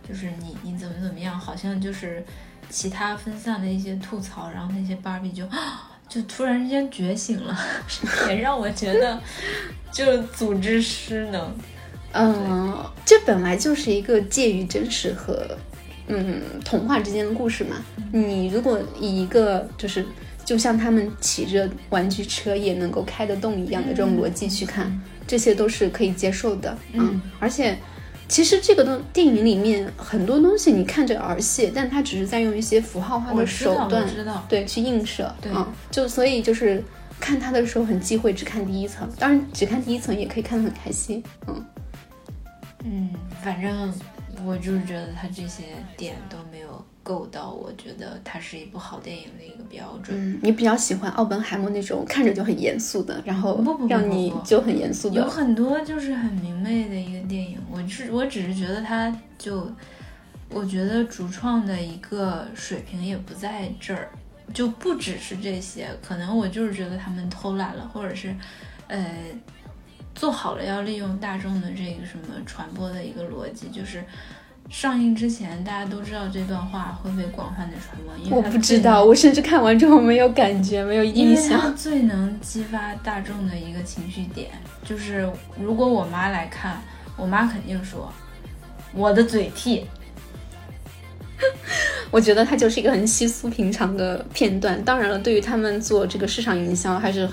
[0.08, 2.24] 就是你你怎么怎么样，好像就是
[2.70, 5.44] 其他分散的一些吐槽，然后那些芭比就。
[6.08, 7.58] 就突然之间觉醒了，
[8.30, 9.20] 也让我觉得，
[9.92, 11.54] 就组织失能。
[12.14, 15.46] 嗯，这本来就是一个介于真实和
[16.08, 17.76] 嗯童话之间的故事嘛。
[18.14, 20.06] 你如果以一个就是
[20.46, 26.78] 就像他们骑着玩具车也能够开得动一样的这种逻辑去看，这些都是可以接受的。
[26.94, 27.78] 嗯，而且。
[28.28, 34.06] 其实这个东电影里面很多东西你看着儿戏，但它只是在用一些符号化的手段，
[34.50, 35.52] 对，去映射，对，
[35.92, 36.84] 就所以就是
[37.20, 41.66] 看它的时候很忌讳只看第一层，当然只看第一层也可以看得很开心，嗯，
[42.84, 43.10] 嗯，
[43.44, 43.94] 反正
[44.46, 45.64] 我就是觉得它这些
[45.96, 46.84] 点都没有。
[47.06, 50.18] 够到我觉得它是一部好电影的一个标准。
[50.20, 55.18] 嗯，你比较喜欢奥本海默那种看着就很严肃的，然后让你就很严肃的。
[55.18, 56.95] 有很多就是很明媚的
[57.70, 59.72] 我是我只是觉得他就，
[60.50, 64.10] 我觉得主创的一个水平也不在这儿，
[64.54, 68.36] 就不只是这些，可能我就是觉得他们偷懒了，或者是，
[68.88, 69.08] 呃，
[70.14, 74.04] 做好了要利用大众的这个什么传播的一个逻辑，就是。
[74.68, 81.46] 上映之前，大家都知道这段话会被广泛的传播，因为我不知道，我甚至看完之后没有感觉，没有印象。
[81.46, 84.50] 因为它最能激发大众的一个情绪点，
[84.84, 86.82] 就是如果我妈来看，
[87.16, 88.12] 我妈肯定说
[88.94, 89.86] 我的嘴替。
[92.12, 94.82] 我觉得它就是一个很稀疏平常的片段。
[94.84, 97.28] 当然了，对于他们做这个市场营销，还是。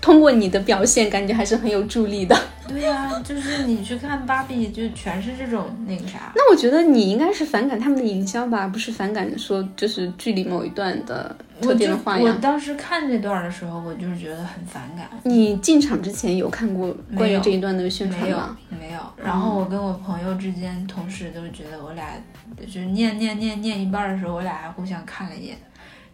[0.00, 2.36] 通过你的表现，感觉还是很有助力的。
[2.66, 6.32] 对呀，就是你去看芭比，就全是这种那个啥。
[6.34, 12.22] 那我觉得你应该是反感他们的营销吧，不是反感说就是剧里某一段的特定的话呀。
[12.22, 15.08] 我当时看这段的时候，我就是觉得很反感。
[15.24, 18.56] 你进场之前有看过关于这一段的宣传吗？
[18.68, 19.00] 没有。
[19.16, 22.12] 然后我跟我朋友之间同时都觉得我俩
[22.60, 25.56] 就是念念念念一半的时候，我俩还互相看了一眼，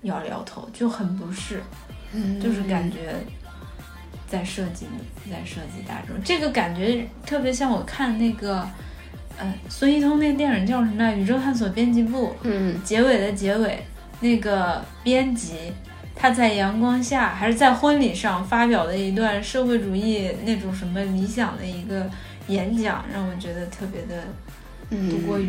[0.02, 1.60] 摇了摇头，就很不适，
[2.40, 3.16] 就是感觉。
[4.34, 4.86] 在设计，
[5.30, 8.68] 在设计大众，这个感觉特别像我看那个，
[9.38, 12.28] 呃，孙一通那个电影叫什么《宇宙探索编辑部》。
[12.42, 13.86] 嗯，结尾的结尾，
[14.18, 15.72] 那个编辑
[16.16, 22.10] 他在阳光下，还是在婚礼上发表的一段社会主义那种什么理想的一个
[22.48, 24.24] 演讲，让我觉得特别的
[24.90, 25.48] 不过于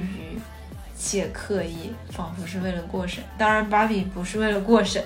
[0.96, 3.24] 且刻意，仿佛是为了过审。
[3.36, 5.04] 当然，芭比不是为了过审。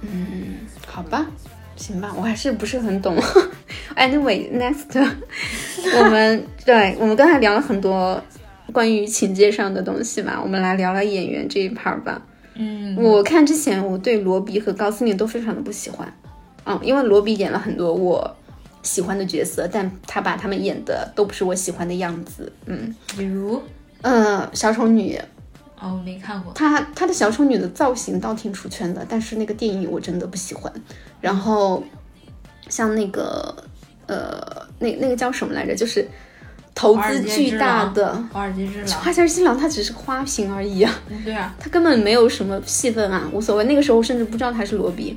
[0.00, 1.26] 嗯，好吧。
[1.76, 3.16] 行吧，我还是不是很懂。
[3.96, 4.86] Anyway，next，
[5.98, 8.22] 我们对我们刚才聊了很多
[8.72, 12.20] 关于情节上的东西嘛，我们来聊聊演员这一 part 吧。
[12.54, 16.12] 嗯，我看之前我对罗比和高司令都非常的不喜欢，
[16.64, 18.36] 嗯，因为罗比演了很多我
[18.82, 22.52] 喜欢的角色，但他把他们演的都不是我喜欢的样子。
[22.66, 23.60] 嗯，比如，
[24.02, 25.18] 呃，小丑女，
[25.84, 26.52] 哦，我没看过。
[26.54, 30.72] 她她的小丑女的造型倒挺出圈的，但是那个电影我真的不喜欢。
[31.20, 31.84] 然后
[32.68, 33.54] 像那个
[34.06, 35.74] 呃，那那个叫什么来着？
[35.74, 36.08] 就是
[36.74, 40.92] 投资巨大的华尔街之狼，华尔街之狼，它只是花瓶而已啊。
[41.24, 43.64] 对啊，他根本没有什么戏份啊，无所谓。
[43.64, 45.16] 那个时候甚至不知道他是罗比。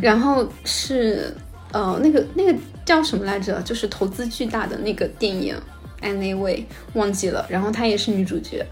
[0.00, 1.34] 然后是
[1.72, 3.60] 呃，那个那个叫什么来着？
[3.62, 5.56] 就是投资巨大的那个电影
[6.02, 7.44] ，Anyway 忘记了。
[7.48, 8.64] 然后她也是女主角，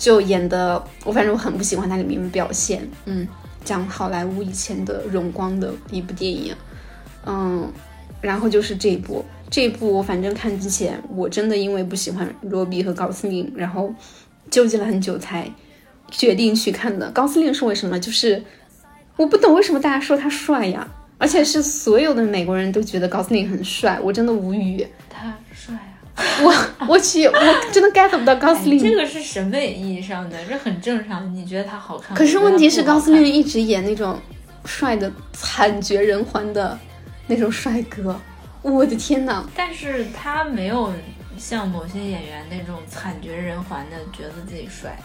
[0.00, 2.88] 就演的我反正我很不喜欢他里面表现。
[3.04, 3.28] 嗯，
[3.62, 6.56] 讲好莱坞以前的荣光的一部电影。
[7.26, 7.70] 嗯，
[8.22, 13.94] 然后就是这一部，这一部我反正看之前我真的因为不喜欢罗比和高司令，然后
[14.50, 15.46] 纠结了很久才
[16.10, 17.10] 决定去看的。
[17.10, 18.00] 高司令是为什么？
[18.00, 18.42] 就是
[19.16, 24.86] 我不懂为什么大家说他帅呀，而且是所有的美国人都觉得高司令很帅，我真的无语。
[25.10, 25.74] 他帅！
[26.42, 28.78] 我我去，我真的 get 不到高司令。
[28.78, 31.34] 这个是审美意义上的，这很正常。
[31.34, 32.16] 你觉得他好看？
[32.16, 34.18] 可是问题是，高司令一一直演那种
[34.64, 36.78] 帅的惨绝人寰的
[37.26, 38.20] 那种帅哥，
[38.62, 39.44] 我的天呐！
[39.56, 40.92] 但是他没有
[41.38, 44.98] 像某些演员那种惨绝人寰的觉得自己帅。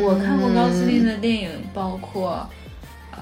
[0.00, 2.48] 我看过高司令的电影，包括
[3.10, 3.18] 呃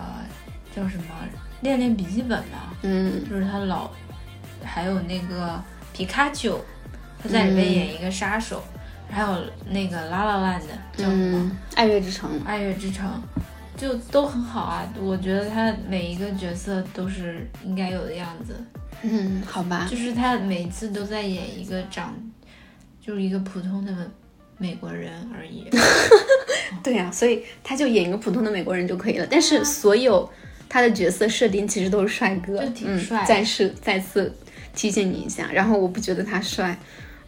[0.77, 1.05] 叫什么
[1.62, 3.90] 《恋恋笔记本》吧，嗯，就是他老，
[4.62, 5.59] 还有那个
[5.98, 6.56] 皮卡丘，
[7.20, 8.62] 他在里面演一个杀手，
[9.11, 9.28] 还有
[9.68, 13.04] 那个《拉拉烂》的叫什么《爱乐之城》，《爱乐之城》
[13.80, 14.88] 就都很好啊。
[15.00, 18.54] 我觉得他每一个角色都是应该有的样子，
[19.02, 22.14] 嗯，好吧，就是他每次都在演一个长，
[23.04, 23.92] 就是一个普通的
[24.56, 25.68] 美国人而已。
[26.80, 29.26] 对呀、所以他就演一个普通的美国人就可以了。
[29.28, 30.30] 但是所有
[30.68, 33.26] 他的角色设定其实都是帅哥，就挺帅嗯。
[33.26, 34.32] 再次再次
[34.78, 36.78] 提醒你一下，然后我不觉得他帅。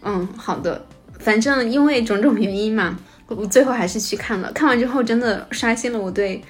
[0.02, 0.86] 嗯，好的，
[1.18, 4.52] 反正因为种种原因嘛，我最后还是去看了。
[4.52, 6.40] 看完之后真的刷新了我对，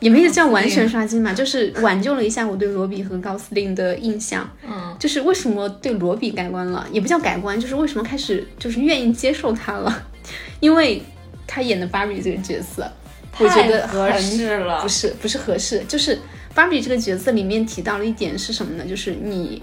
[0.00, 4.50] 也没有叫完全刷新嘛，就是挽救了一下我对罗比和高司令的印象。
[4.68, 10.06] 嗯，就是为什么对罗比改观了，也不叫改观，就是为什么开始就是愿意接受他了，
[10.58, 11.00] 因为
[11.46, 12.90] 他演的芭比这个角色，
[13.38, 16.18] 我觉得太合适了不是不是合适，就是
[16.54, 18.84] 芭比这个角色里面提到了一点是什么呢？
[18.84, 19.62] 就是你，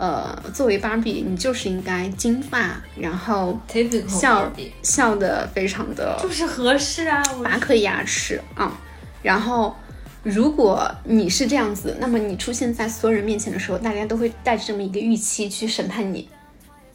[0.00, 3.60] 呃，作为芭比，你就是应该金发，然后
[4.08, 4.50] 笑
[4.82, 7.22] 笑的非常的就是合适啊。
[7.36, 8.72] 我拔颗牙齿啊、
[9.22, 9.76] 然后，
[10.22, 16.26] 如果你是这样子，那么你出现在所有人面前的时候，大家都会带着这么一个预期去审判你。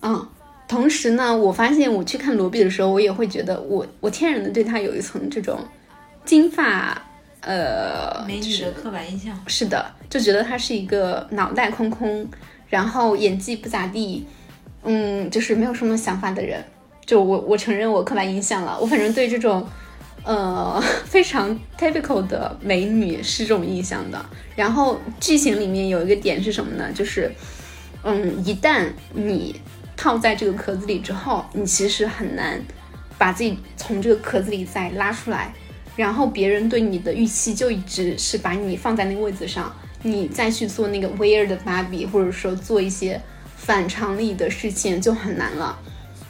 [0.01, 0.27] 嗯，
[0.67, 5.59] 同时呢，我发现我去看罗比的时候，我也会觉得我我天然的对他有一层这种
[6.25, 6.99] 金发，
[7.41, 9.39] 呃，美女的刻板印象。
[9.45, 12.27] 是的，就觉得他是一个脑袋空空，
[12.69, 14.25] 然后演技不咋地，
[14.83, 16.63] 嗯，就是没有什么想法的人。
[17.05, 19.67] 就我我承认我刻板印象了，我反正对这种
[20.23, 24.25] 呃非常 typical 的美女是这种印象的。
[24.55, 26.91] 然后剧情里面有一个点是什么呢？
[26.93, 27.31] 就是
[28.03, 29.55] 嗯，一旦你
[29.95, 32.59] 套在这个壳子里之后，你其实很难
[33.17, 35.53] 把自己从这个壳子里再拉出来。
[35.95, 39.73] 然后别人对你的预期就一直是把你放在那个位置上，
[40.05, 43.19] 你再去做那个 weird 的芭比，或者说做一些
[43.55, 45.77] 反常理的事情就很难了。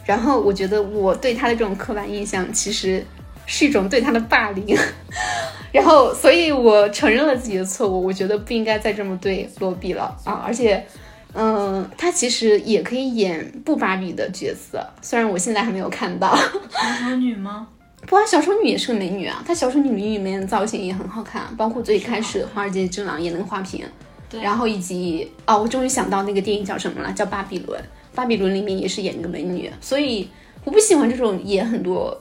[0.06, 3.04] 然后我觉得我对他的这种刻板印象其实
[3.46, 4.78] 是一种对他的霸凌，
[5.74, 10.44] 然后所以我承认了自己的错误，我觉得不应该再这么对罗比了啊！
[10.46, 10.86] 而且，
[11.34, 16.34] 嗯、他其实也可以演不芭比的角色，虽然我现在还没有看到。
[16.36, 17.68] 小丑女吗？
[18.08, 23.86] 不啊，小丑女也是个美女啊，她小丑女里面的造型也很好看，包括最开始《华尔街之狼》演那个花瓶，
[24.30, 27.80] 对然后以及哦，我终于想到那个电影叫什么了，叫《巴比伦》。
[28.14, 30.30] 巴比伦里面也是演一个美女，所以
[30.64, 32.18] 我不喜欢这种演很多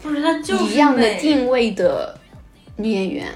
[0.00, 2.16] 不是，她就是一样的定位的
[2.76, 3.26] 女演员。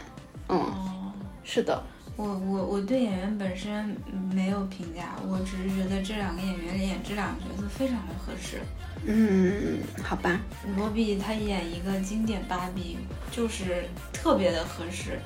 [0.49, 1.13] 嗯，哦
[1.43, 1.83] 是的，
[2.21, 3.97] 我我我对演员本身
[4.31, 8.61] 没有评价，我只是觉得这两个演员演这两个角色非常的合适。
[9.07, 10.39] 嗯，好吧，
[10.77, 12.99] 罗比他演一个经典芭比，
[13.31, 15.19] 就是特别的合适。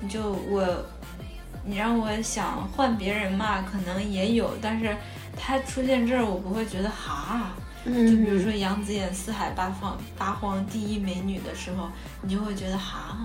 [0.00, 0.66] 你就我，
[1.64, 4.96] 你让我想换别人嘛，可能也有，但是
[5.36, 7.52] 他出现这儿，我不会觉得哈。
[7.84, 11.88] 就比如嗯，说杨紫演四海八方八荒第一美女的时候，
[12.20, 13.16] 你就会觉得哈。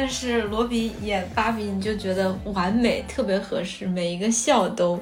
[0.00, 4.96] 但是罗比演芭比，你就觉得完美，特别合适，每一个笑都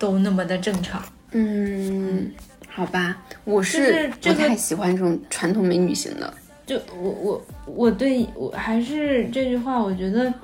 [0.00, 1.00] 都那么的正常。
[1.30, 2.28] 嗯，
[2.66, 6.34] 好吧，我是不太喜欢这种传统美女型的。
[6.66, 10.34] 就我我我对我还是这句话，我觉得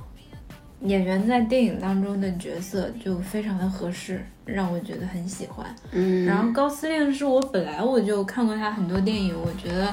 [0.83, 5.67] 演员在电影当中的角色就非常的合适，让我觉得很喜欢。
[5.91, 9.93] 嗯，然后高司令是我本来我就看过他很多电影，我觉得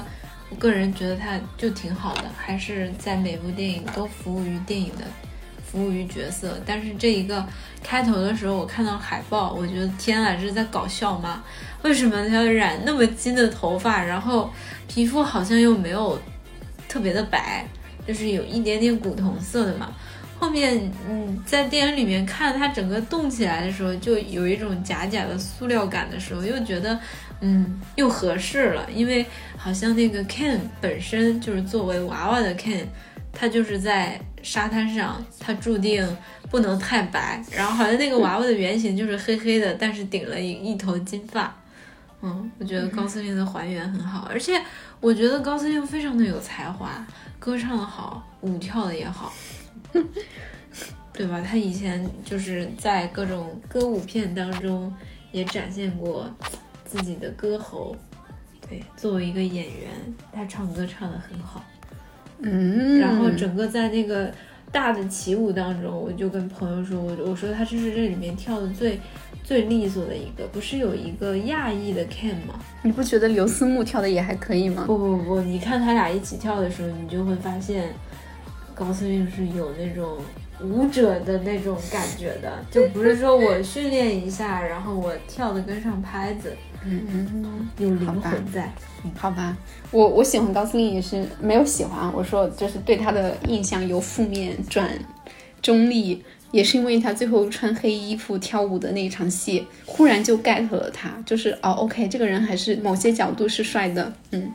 [0.50, 5.04] 我个人觉得他就挺好的，还是在每部电影都服务于电影的，
[5.64, 6.60] 服务于角色。
[6.66, 7.46] 但是这一个
[7.82, 11.42] 开头的时候，我看到海报，我觉得天啊，这是在搞笑吗？
[11.82, 14.52] 为什么他要染那么金的头发，然后
[14.88, 16.20] 皮肤好像又没有
[16.88, 17.64] 特别的白，
[18.06, 19.90] 就是有一点点古铜色的嘛？
[20.38, 26.98] 后面，嗯，在电影里面看他整个动起来的时候，就有一种假假的塑料感的时候，又觉得，
[27.40, 29.24] 嗯，又合适了，因为
[29.56, 32.84] 好像那个 Ken 本身就是作为娃娃的 Ken，
[33.32, 36.06] 他就是在沙滩上，他注定
[36.50, 41.56] 不能太白，然后好像那个娃娃的原型就是黑黑的，但是顶了一一头金发。
[42.22, 44.60] 嗯，我觉得高司令的还原很好，而且
[45.00, 47.06] 我觉得高司令非常的有才华，
[47.38, 49.32] 歌唱的好，舞跳的也好，
[51.14, 51.40] 对吧？
[51.40, 54.94] 他以前就是在各种歌舞片当中
[55.32, 56.30] 也展现过
[56.90, 57.94] 自己的歌喉。
[58.68, 59.90] 对，作为一个演员，
[60.32, 61.64] 他唱歌唱得很好。
[62.40, 64.32] 嗯，然后整个在那个
[64.72, 68.98] 大的起舞当中，我就跟朋友说，我我说他这是这里面跳的最。
[69.42, 72.60] 最利索的一个，不是有一个亚裔的 Ken 吗？
[72.82, 74.84] 你不觉得刘思慕跳的也还可以吗？
[74.86, 77.92] 不不不，你看他俩一起跳的时候，你就会发现
[78.76, 80.18] 高司令是有那种
[80.62, 86.52] 舞者的那种感觉的，就不是说我训练一下，然后我跳的跟上拍子，
[86.84, 88.20] 嗯嗯，有灵魂
[88.52, 88.72] 在。
[89.16, 89.56] 好吧，
[89.90, 94.90] 我我喜欢高司令也是没有喜欢，我说就是对他的印象由负面转
[95.62, 96.22] 中立。
[96.52, 104.50] 也是因为他最后穿黑衣服跳舞的那一场戏，忽然就 get 了他，就是哦，OK，这个人还是某些角度是帅的，嗯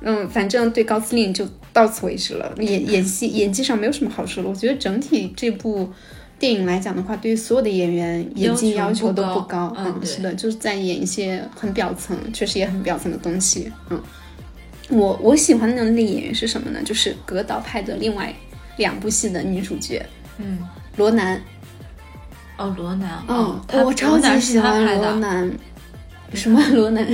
[0.00, 2.54] 嗯，反正对高司令就到此为止了。
[2.58, 5.90] 演演戏演技上没有什么好说的，我觉得整体这部
[6.38, 14.00] 电影来讲的话，对于所有的演员演技要求都不高，嗯，是的，就是在演一些很表层，确实也很表层的东西，嗯。
[14.90, 16.78] 我我喜欢的那类演员是什么呢？
[16.84, 18.32] 就是格导拍的另外
[18.76, 20.04] 两部戏的女主角，
[20.36, 20.58] 嗯。
[20.96, 21.42] 罗南，
[22.58, 25.50] 哦，罗南，嗯，我超级喜欢罗南。
[26.34, 27.06] 什么 罗南？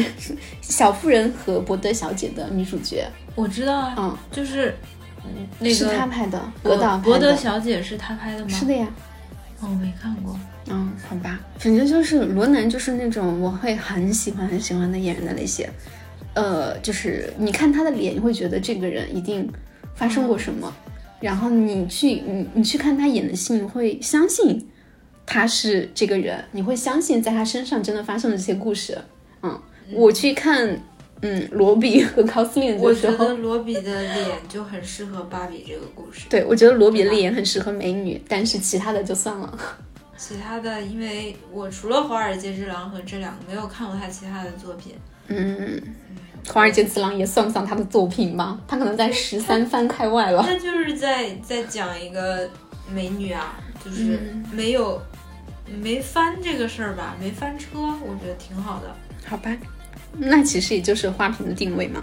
[0.60, 4.74] 小妇人和伯德小姐的女主角，我知道啊，嗯，就是
[5.58, 8.48] 那个是他拍的，格导博德小姐是他拍的吗？
[8.50, 8.86] 是的呀，
[9.60, 10.38] 哦，我没看过，
[10.68, 15.66] 嗯，好吧，反正就是罗南就是那种我会很喜欢很喜欢的演员的类型，
[16.34, 19.46] 呃，就是你看他的脸，你会觉得这个人一定
[19.94, 20.72] 发生过什么。
[21.20, 24.66] 然后你去，你你去看他演的戏，你会相信
[25.26, 28.96] 他是这个人，你会相信在他身上真的发生了这些故事。
[29.42, 29.60] 嗯，
[29.92, 30.80] 我去看，
[31.22, 36.26] 嗯，罗比和高司令的时候，我觉得罗比的脸就很适合芭比这个故事。
[36.30, 39.58] 对，我觉得罗比的脸很适合美女，但是其他的就算了。
[40.16, 44.94] 其他的，因为我除了《华尔街之狼》和这两个，没有看过他其他的作品。
[45.28, 45.80] 嗯。
[46.48, 48.58] 华尔街之狼也算不上他的作品吧？
[48.66, 50.42] 他可能在十三番开外了。
[50.42, 52.48] 他就是在在讲一个
[52.90, 54.18] 美女啊，就是
[54.50, 54.98] 没有
[55.82, 58.96] 没翻这个事儿吧，没翻车，我觉得挺好的。
[59.26, 59.54] 好吧，
[60.18, 62.02] 那其实也就是花瓶的定位嘛。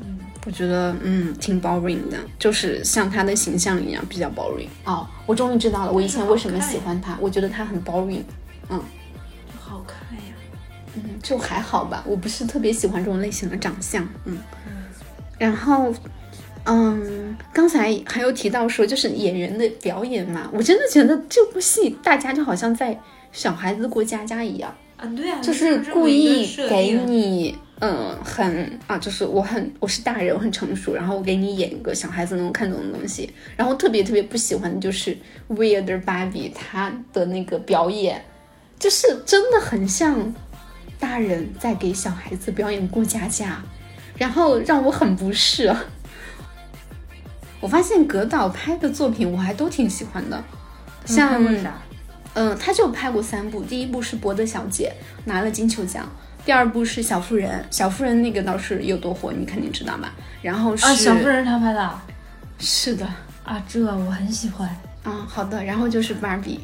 [0.00, 4.68] 嗯，我觉得嗯挺 boring 的，就是像他的形象一样比较 boring。
[4.84, 8.22] 哦，我终于知道了，我以前为什么喜欢他，我觉得他很 boring。
[8.68, 8.82] 嗯。
[9.58, 10.34] 好看呀
[10.94, 14.36] 嗯，就还好吧，我不是特别喜欢这种类型的长相，嗯，
[15.38, 15.90] 然后，
[16.64, 23.00] 嗯，刚才还有提到说，就是演员的表演嘛，我真的觉得这部戏大家就好像在
[23.32, 35.16] 小孩子过家家一样，啊，对啊，就是故意给你，嗯，很啊，就是我很我是大人，我很成熟，然后我给你演一个小孩子能够看懂的东西，然后特别特别不喜欢的就是
[35.48, 38.24] Weird Barbie 他的那个表演，
[38.78, 40.32] 就是真的很像。
[41.00, 43.60] 大人在给小孩子表演过家家，
[44.16, 45.74] 然后让我很不适。
[47.58, 50.44] 我发现格导拍的作品我还都挺喜欢的，
[51.04, 51.66] 像嗯，
[52.58, 54.92] 他就拍过三部，第一部是《博德小姐》
[55.26, 56.10] 拿了金球奖，
[56.44, 60.12] 第二部是《小妇人》，小妇人那个倒是有多火，你肯定知道吧？
[60.40, 62.00] 然后是小妇人他拍的，
[62.58, 63.06] 是的
[63.44, 64.68] 啊，这我很喜欢
[65.02, 65.26] 啊。
[65.28, 66.60] 好的，然后就是芭比。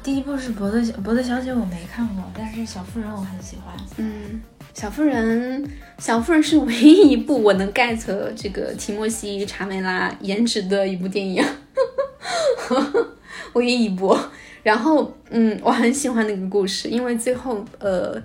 [0.00, 3.74] 第一部是《博德小博德小姐》，我没看过，但是《小妇人》我很喜欢。
[3.96, 4.40] 嗯，
[4.80, 5.62] 《小妇人》
[5.98, 7.98] 小妇人是唯一一部我能 get
[8.34, 11.44] 这个提莫西·查梅拉颜值的一部电影，
[13.58, 14.16] 唯一一部。
[14.64, 18.20] 然后，嗯，我很喜欢那个故事，因为最后，呃，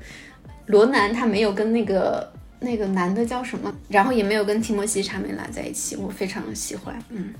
[0.66, 6.98] 罗南他没有跟那个那个男的叫什么，然后也没有跟提莫西·查梅拉在一起，我非常喜欢。
[7.10, 7.34] 嗯。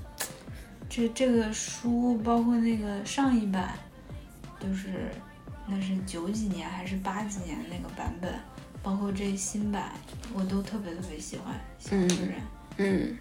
[0.88, 3.74] 这这个书包括那个上一版，
[4.60, 5.10] 就是
[5.66, 8.30] 那是九几年还是八几年那个版本，
[8.80, 9.90] 包括这新版，
[10.32, 12.34] 我都特别特别喜欢小妇人。
[12.76, 13.16] 嗯，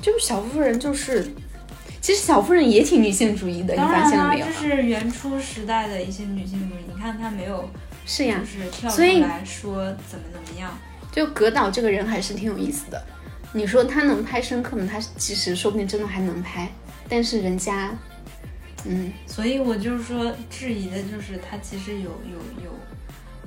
[0.00, 1.26] 就是小妇人，就是
[2.08, 4.52] 其实小妇人也挺女性主义的，你发现了没有这？
[4.52, 6.78] 是原初时代的一些女性主义。
[6.90, 7.68] 你看她没有
[8.06, 10.70] 是呀就，是跳出来说怎么怎么样。
[11.12, 13.04] 就葛导这个人还是挺有意思的。
[13.52, 14.88] 你说他能拍深刻吗？
[14.90, 16.72] 他其实说不定真的还能拍，
[17.10, 17.90] 但是人家，
[18.86, 22.72] 嗯，所以我就是说，质疑的就是他其实有有有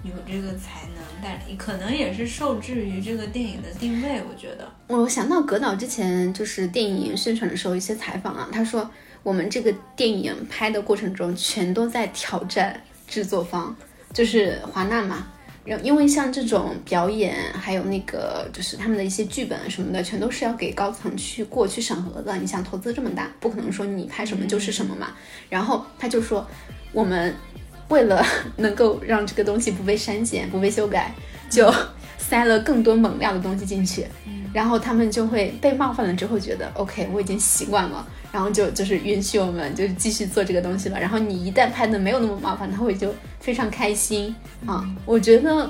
[0.04, 4.22] 有这个才能，但可能也是受制于这个电影的定位。
[4.30, 8.90] 我觉得，我想到葛导之前就是电影宣传的时候一些采访啊，他说
[9.24, 13.76] 我们这个电影拍的过程中全都在挑战制作方，
[14.14, 15.28] 就是华纳嘛。
[15.64, 22.36] 然后因为像这种表演，还有那个就是他们的一些剧本什么的，全都是要给高层去过去审核的。
[22.38, 25.16] 你想投资这么大，不可能说你拍什么就是什么嘛。
[25.52, 26.48] 然后他就说，
[26.92, 27.36] 我们
[27.92, 28.26] 为了
[28.58, 31.14] 能够让这个东西不被删减、不被修改，
[31.50, 31.72] 就
[32.18, 34.08] 塞了更多猛料的东西进去。
[34.54, 41.00] 然后他们就会被冒犯了之后，觉得 OK，我已经习惯了，然后就就是允许我们就是继续做这个东西了。
[41.00, 44.36] 然后你一旦拍的没有那么冒犯，他会就非常开心
[44.66, 44.86] 啊。
[45.06, 45.70] 我觉得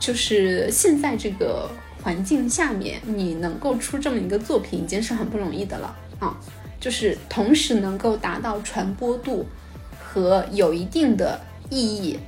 [0.00, 1.70] 就是现在这个
[2.02, 6.36] 环境下面，你能够出这么一个作品，已经是很不容易的了啊。
[6.80, 9.46] 就是同时能够达到传播度
[10.02, 11.40] 和有一定的
[11.70, 12.18] 意义，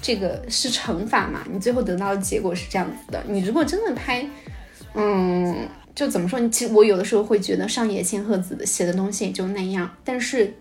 [0.00, 1.44] 这个是乘法嘛？
[1.50, 3.22] 你最后得到的结果是这样子的。
[3.28, 4.28] 你如果真的拍，
[4.94, 6.48] 嗯，就怎么说？
[6.48, 10.54] 其实我有的时候会觉得上野千鹤子写的东西也就那样，但是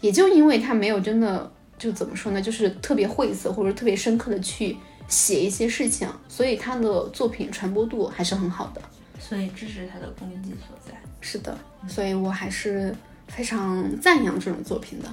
[0.00, 4.76] 也就因为他没有真的就怎么说呢，就是特别晦涩或者特别深刻的去
[5.08, 8.80] 写一些事情，所以他的作品传播度还是很好的。
[9.18, 10.92] 所以这是他的功绩所在。
[11.20, 11.56] 是的，
[11.86, 12.94] 所以我还是
[13.28, 15.08] 非常赞扬这种作品的。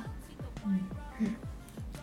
[0.65, 0.80] 嗯
[1.20, 1.28] 嗯，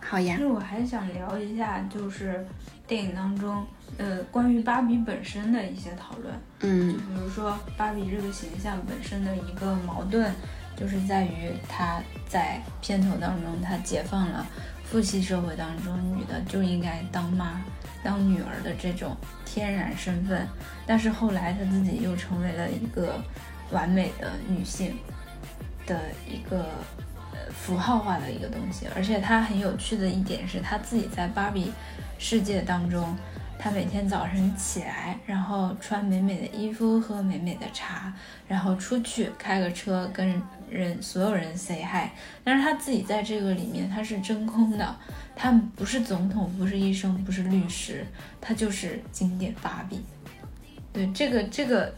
[0.08, 0.36] 好呀。
[0.36, 2.46] 其，实我还想聊一下，就是
[2.86, 3.66] 电影当中，
[3.98, 6.32] 呃，关于芭比本身的一些讨论。
[6.60, 6.92] 嗯。
[6.92, 10.32] 就比如说芭比这个形象本身的一个矛盾，
[10.76, 14.46] 就是在于她在片头当中，她解放了
[14.84, 17.60] 父系社会当中女的就应该当妈、
[18.04, 20.46] 当女儿的这种天然身份，
[20.86, 23.20] 但是后来她自己又成为了一个
[23.72, 24.96] 完美的女性
[25.84, 27.05] 的一个呃
[27.50, 31.72] 符号化的一个东西，而且它很有趣的一点是，它自己在芭比
[32.18, 33.16] 世界当中。
[33.58, 38.12] 它每天早晨起来，然后穿美美的衣服，喝美美的茶，
[38.46, 40.40] 然后出去开个车跟
[40.70, 42.10] 人所有人 say hi。
[42.44, 44.94] 但是她自己在这个里面，她是真空的，
[45.34, 48.06] 她不是总统，不是医生，不是律师，
[48.42, 50.02] 她就是经典芭比。
[50.92, 51.94] 对这个这个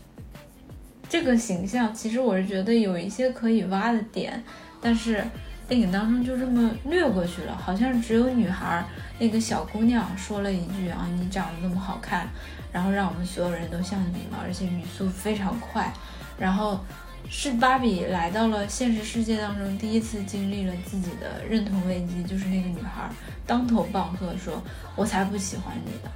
[1.09, 4.41] 这个形象，其实我是觉得有一些可以挖的点，
[4.81, 5.25] 但是
[5.67, 8.85] 电影当中就这么略过去了，好像只有女孩
[9.19, 12.27] 那个小姑娘说了一句啊，你长得那么好看，
[12.73, 15.93] 然后让我们所有人都像你了，而且语速非常快，
[16.39, 16.81] 然后
[17.29, 23.11] 是芭比来到了现实世界当中，第一次经历了自己的认同危机，就是那个女孩
[23.47, 24.63] 当头棒喝说
[24.97, 26.11] ：“我才不喜欢你呢。”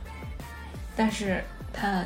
[0.96, 2.02] 但是她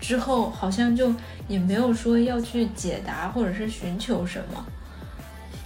[0.00, 1.14] 之后好像就
[1.48, 4.66] 也没有说要去解答或者是寻求什么。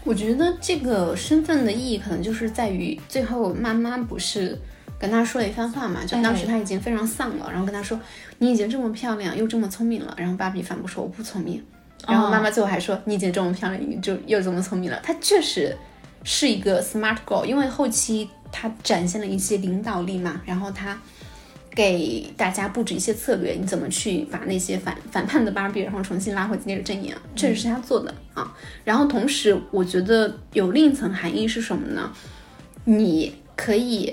[0.09, 4.59] 我觉得这个身份的意义可能就是在于最后妈妈不是
[4.99, 8.01] 跟他说了一番话嘛，就当时他已经非常丧了，然后跟他说
[8.39, 11.63] 你已经这么漂亮又这么聪明了，然后芭比反驳说我不聪明，
[12.07, 15.77] 然后妈妈最后还说你已经这么漂亮，你就又这么聪明了，她确实
[16.25, 20.99] 是一个 smart girl，因为后期她展现了一些领导力嘛，然后她。
[21.79, 28.53] 给大家布置一些策略，你怎么去把那些反反叛的芭比，然后重新拉回自己的阵营，确实是他做的啊。
[28.83, 32.13] 然后同时，我觉得有另一层含义是什么呢？
[32.83, 34.13] 你可以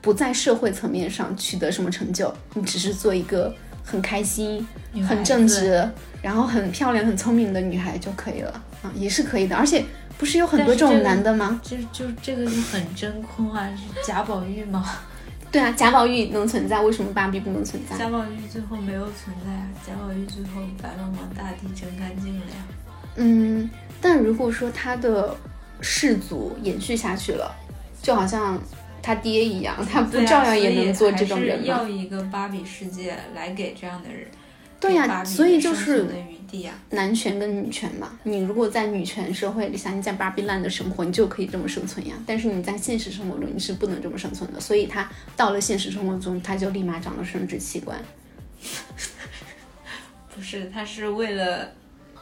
[0.00, 4.66] 不在社会层面上取得什么成就，你只是做一个很开心、
[5.06, 5.86] 很正直，
[6.22, 9.54] 然后很漂亮、很聪明的女孩就可以了啊，也是可以的。
[9.54, 9.84] 而且
[10.16, 11.60] 不是有很多这种男的吗？
[11.62, 14.82] 就就这个就很真空啊，是贾宝玉吗？
[15.50, 17.96] 对啊，贾宝玉能存在，为什么芭比不能存在？
[17.96, 22.56] 贾宝玉最后没有存在啊，贾宝玉最后白茫茫大地真干净了呀。
[23.16, 23.68] 嗯，
[24.00, 25.34] 但如果说他的
[25.80, 27.50] 氏族延续下去了，
[28.02, 28.60] 就好像
[29.02, 34.28] 他爹一样，他不照样也能做这种人要一个芭比世界来给这样的人，
[34.80, 36.06] 对呀所以就是
[36.90, 42.14] 男权跟女权嘛，你如果在女权社会里，像你在芭比 land 的生活，你就可以这么生存呀。
[42.26, 44.60] 但是你在现实生活中，你是不能这么生存的。
[44.60, 48.00] 所以他到了现实生活中，他就立马长了生殖器官。
[50.34, 51.72] 不是，他是为了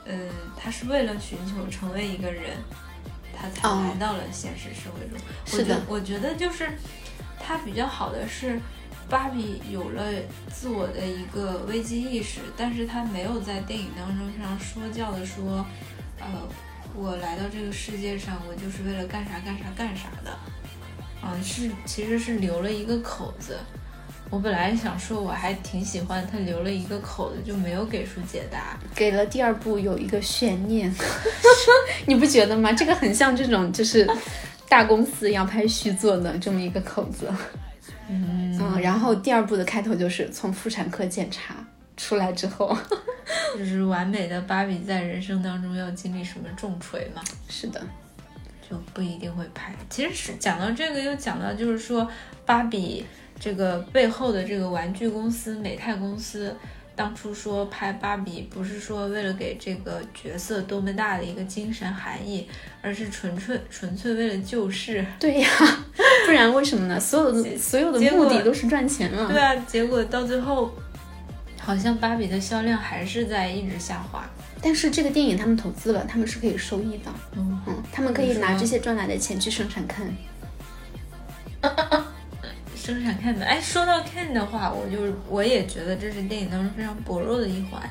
[0.06, 0.14] 呃，
[0.56, 2.52] 他是为了寻求成为一个人，
[3.36, 5.18] 他才来到了现实社会中。
[5.44, 6.66] 是的，我觉得就是
[7.38, 8.58] 他比较好的是，
[9.08, 10.02] 芭比有了
[10.52, 15.64] 自我的一个危机意识，但是她没有在电影当中非常说教的说，
[16.18, 16.26] 呃，
[16.94, 20.36] 我来到这个世界上，我就是为了干啥干啥干啥的。
[21.22, 23.58] 嗯，是其实是留了一个口子。
[24.28, 30.92] 我本来想说，我还挺喜欢他留了一个口子，就没有给出解答，给了第二部有一个悬念，
[32.06, 32.72] 你不觉得吗？
[32.72, 34.04] 这个很像这种就是
[34.68, 37.32] 大公司要拍续作的这么一个口子。
[38.08, 41.54] 嗯嗯，然后第二部的开头就是从妇产科检查
[41.96, 42.76] 出来之后，
[43.58, 47.22] 就是完美的芭比在人生当中要经历什么重锤嘛？
[47.48, 47.80] 是的。
[48.68, 49.72] 就不一定会拍。
[49.88, 52.10] 其实是讲到这个，又讲到就是说，
[52.44, 53.06] 芭比
[53.38, 56.52] 这个背后的这个玩具公司美泰公司，
[56.96, 62.48] 当初说拍芭比，不是说为了给这个角色多么大的一个精神含义，
[62.80, 65.04] 而是纯粹纯粹为了救世。
[65.20, 65.48] 对呀，
[66.24, 66.98] 不然为什么呢？
[66.98, 69.28] 所有的所有的目的都是赚钱嘛。
[69.30, 70.74] 对啊，结果到最后，
[71.60, 74.24] 好像芭比的销量还是在一直下滑。
[74.62, 77.12] 但是这个电影他们投资了，他们是可以收益的。
[77.36, 80.08] 嗯嗯，他们可以拿这些赚来的钱去生产 Ken。
[82.86, 87.82] 生产 Ken 的，哎，说到 Ken 的话，我就我也觉得这是电影当中非常薄弱的一环。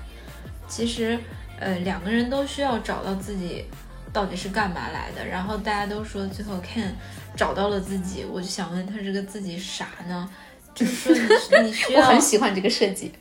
[0.69, 1.19] 其实，
[1.59, 3.65] 呃，两个人都需要找到自己
[4.13, 5.27] 到底是干嘛来的。
[5.27, 6.91] 然后大家都说最后 Ken
[7.35, 10.29] 找到了自己，我就想问他这个自己啥呢？
[10.73, 13.11] 就是说你你需要， 我很喜欢这个设计，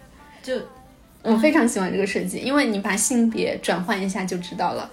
[0.45, 0.55] 就。
[1.23, 4.89] 我非常喜欢这个设计，因为你把性别转换一下就知道了。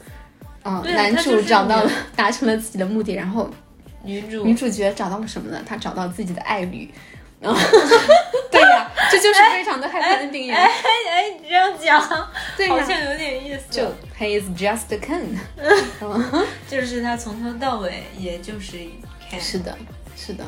[0.64, 3.50] 嗯，男主找到了，达成了自己的目的，然后
[4.04, 5.62] 女主女主角找到了什么呢？
[5.66, 6.90] 她找到自己的爱侣。
[7.42, 10.54] 对呀，这就是非常的 happy ending。
[10.54, 13.64] 哎哎，你这样讲，对好像有点意思。
[13.72, 13.84] 就
[14.20, 15.36] he is just Ken，
[16.70, 18.78] 就是他从头到尾也就是
[19.28, 19.40] Ken。
[19.40, 19.76] 是的，
[20.16, 20.46] 是的。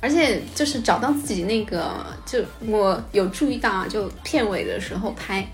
[0.00, 5.46] 而且就是找到自己那个，就我有注意到啊，就片尾的时候拍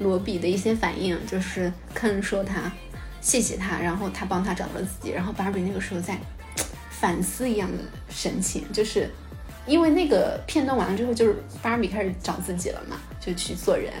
[0.00, 2.70] 罗比的一些反应，就是肯说他
[3.22, 6.18] 谢谢他，然后他帮他找到了自己，然后芭比那个时候在
[7.00, 7.78] 反思一样的
[8.08, 9.08] 神情，就是
[9.66, 13.92] 因为那个片段完了之后，就是芭比开始找自己了嘛，就去做人，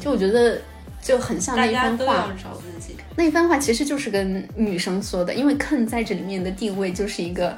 [0.00, 0.60] 就我觉得
[1.02, 7.56] 就很像那一番话，找自己，那一番话其实就是跟女生说的，因为 Ken 在这里面的地位就是一个。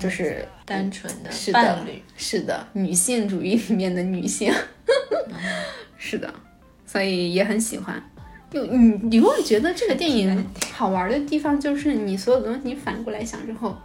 [0.00, 4.54] 就是单纯的伴侣，是的，女性主义里面的女性，
[5.98, 6.32] 是的，
[6.86, 8.00] 所以也很喜欢。
[8.48, 13.76] 就你，你会觉得这个电影好玩的地方，就是你所有的东西你反过来想之后，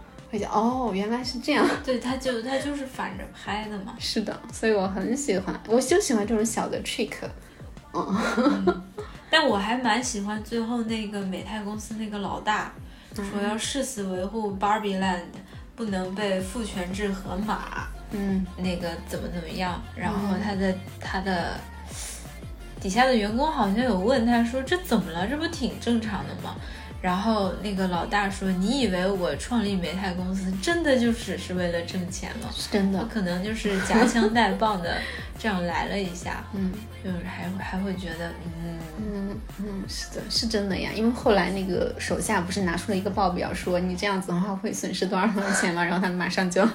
[0.51, 1.67] 哦，原来是这样。
[1.86, 3.95] 对，他就他就是反着拍的嘛。
[3.99, 7.13] 是的，所以我很喜欢，我就喜欢这种小的 trick。
[7.93, 8.84] 嗯，
[9.29, 12.73] 但我还蛮喜欢最后那个美泰公司那个老大
[13.15, 15.21] 说要誓死维护 Barbie Land。
[15.75, 19.81] 不能被父权制和马，嗯，那个怎么怎么样？
[19.95, 20.71] 然后他的
[21.01, 21.59] 他的
[22.79, 25.25] 底下的员工好像有问他说：“这怎么了？
[25.25, 26.55] 这不挺正常的吗？”
[27.03, 32.47] 然后那个老大说：“你以为我创立煤炭公司真的就只是为了挣钱吗？
[32.55, 34.97] 是真的，我可能就是夹枪带棒的
[35.37, 36.71] 这样来了一下，嗯，
[37.03, 40.91] 就是还还会觉得，嗯嗯嗯，是的，是真的呀。
[40.95, 45.83] 因为后来那个手下不是拿出了一个报表，说你这样子的话会损失多少多少钱吗？
[45.83, 46.65] 然后他马上就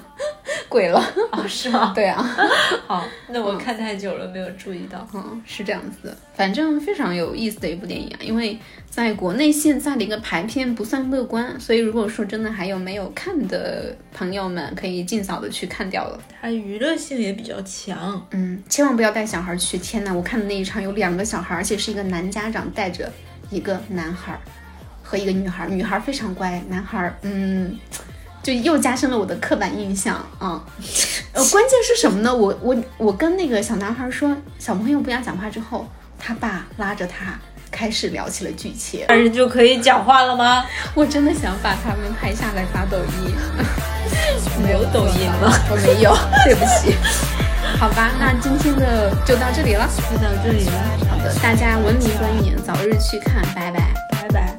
[0.68, 0.98] 跪了
[1.30, 1.92] 啊，是吗？
[1.96, 2.22] 对啊，
[2.86, 8.58] 好，那我看太久了没有注意到，嗯，是这样子的，反正非常有意思的一部电影啊，因为。
[8.90, 16.18] 在国内现在的一个排片不算乐观，所以如果说真的还有没有看的朋友们，可以尽早的去看掉了。
[16.40, 19.78] 它娱乐性也比较强，嗯，千万不要带小孩去。
[19.78, 23.08] 天呐，我看的那一场有两个小孩，而且是一个男家长带着
[23.50, 24.36] 一个男孩
[25.04, 27.78] 和一个女孩，女孩非常乖，男孩嗯，
[28.42, 30.62] 就又加深了我的刻板印象啊。
[31.32, 32.34] 呃，关键是什么呢？
[32.34, 35.86] 我我我跟那个小男孩说，小朋友不要讲话之后，
[36.18, 37.38] 他爸拉着他。
[37.70, 40.64] 开始聊起了剧情，二人就可以讲话了吗？
[40.94, 43.34] 我真的想把他们拍下来发抖音。
[44.64, 45.52] 没有抖音吗？
[45.70, 46.16] 我没有，
[46.46, 46.96] 对不起。
[47.78, 50.72] 好吧，那今天的就到这里了，就到这里了。
[51.10, 54.57] 好的，大家文明观影，早日去看，拜拜，拜拜。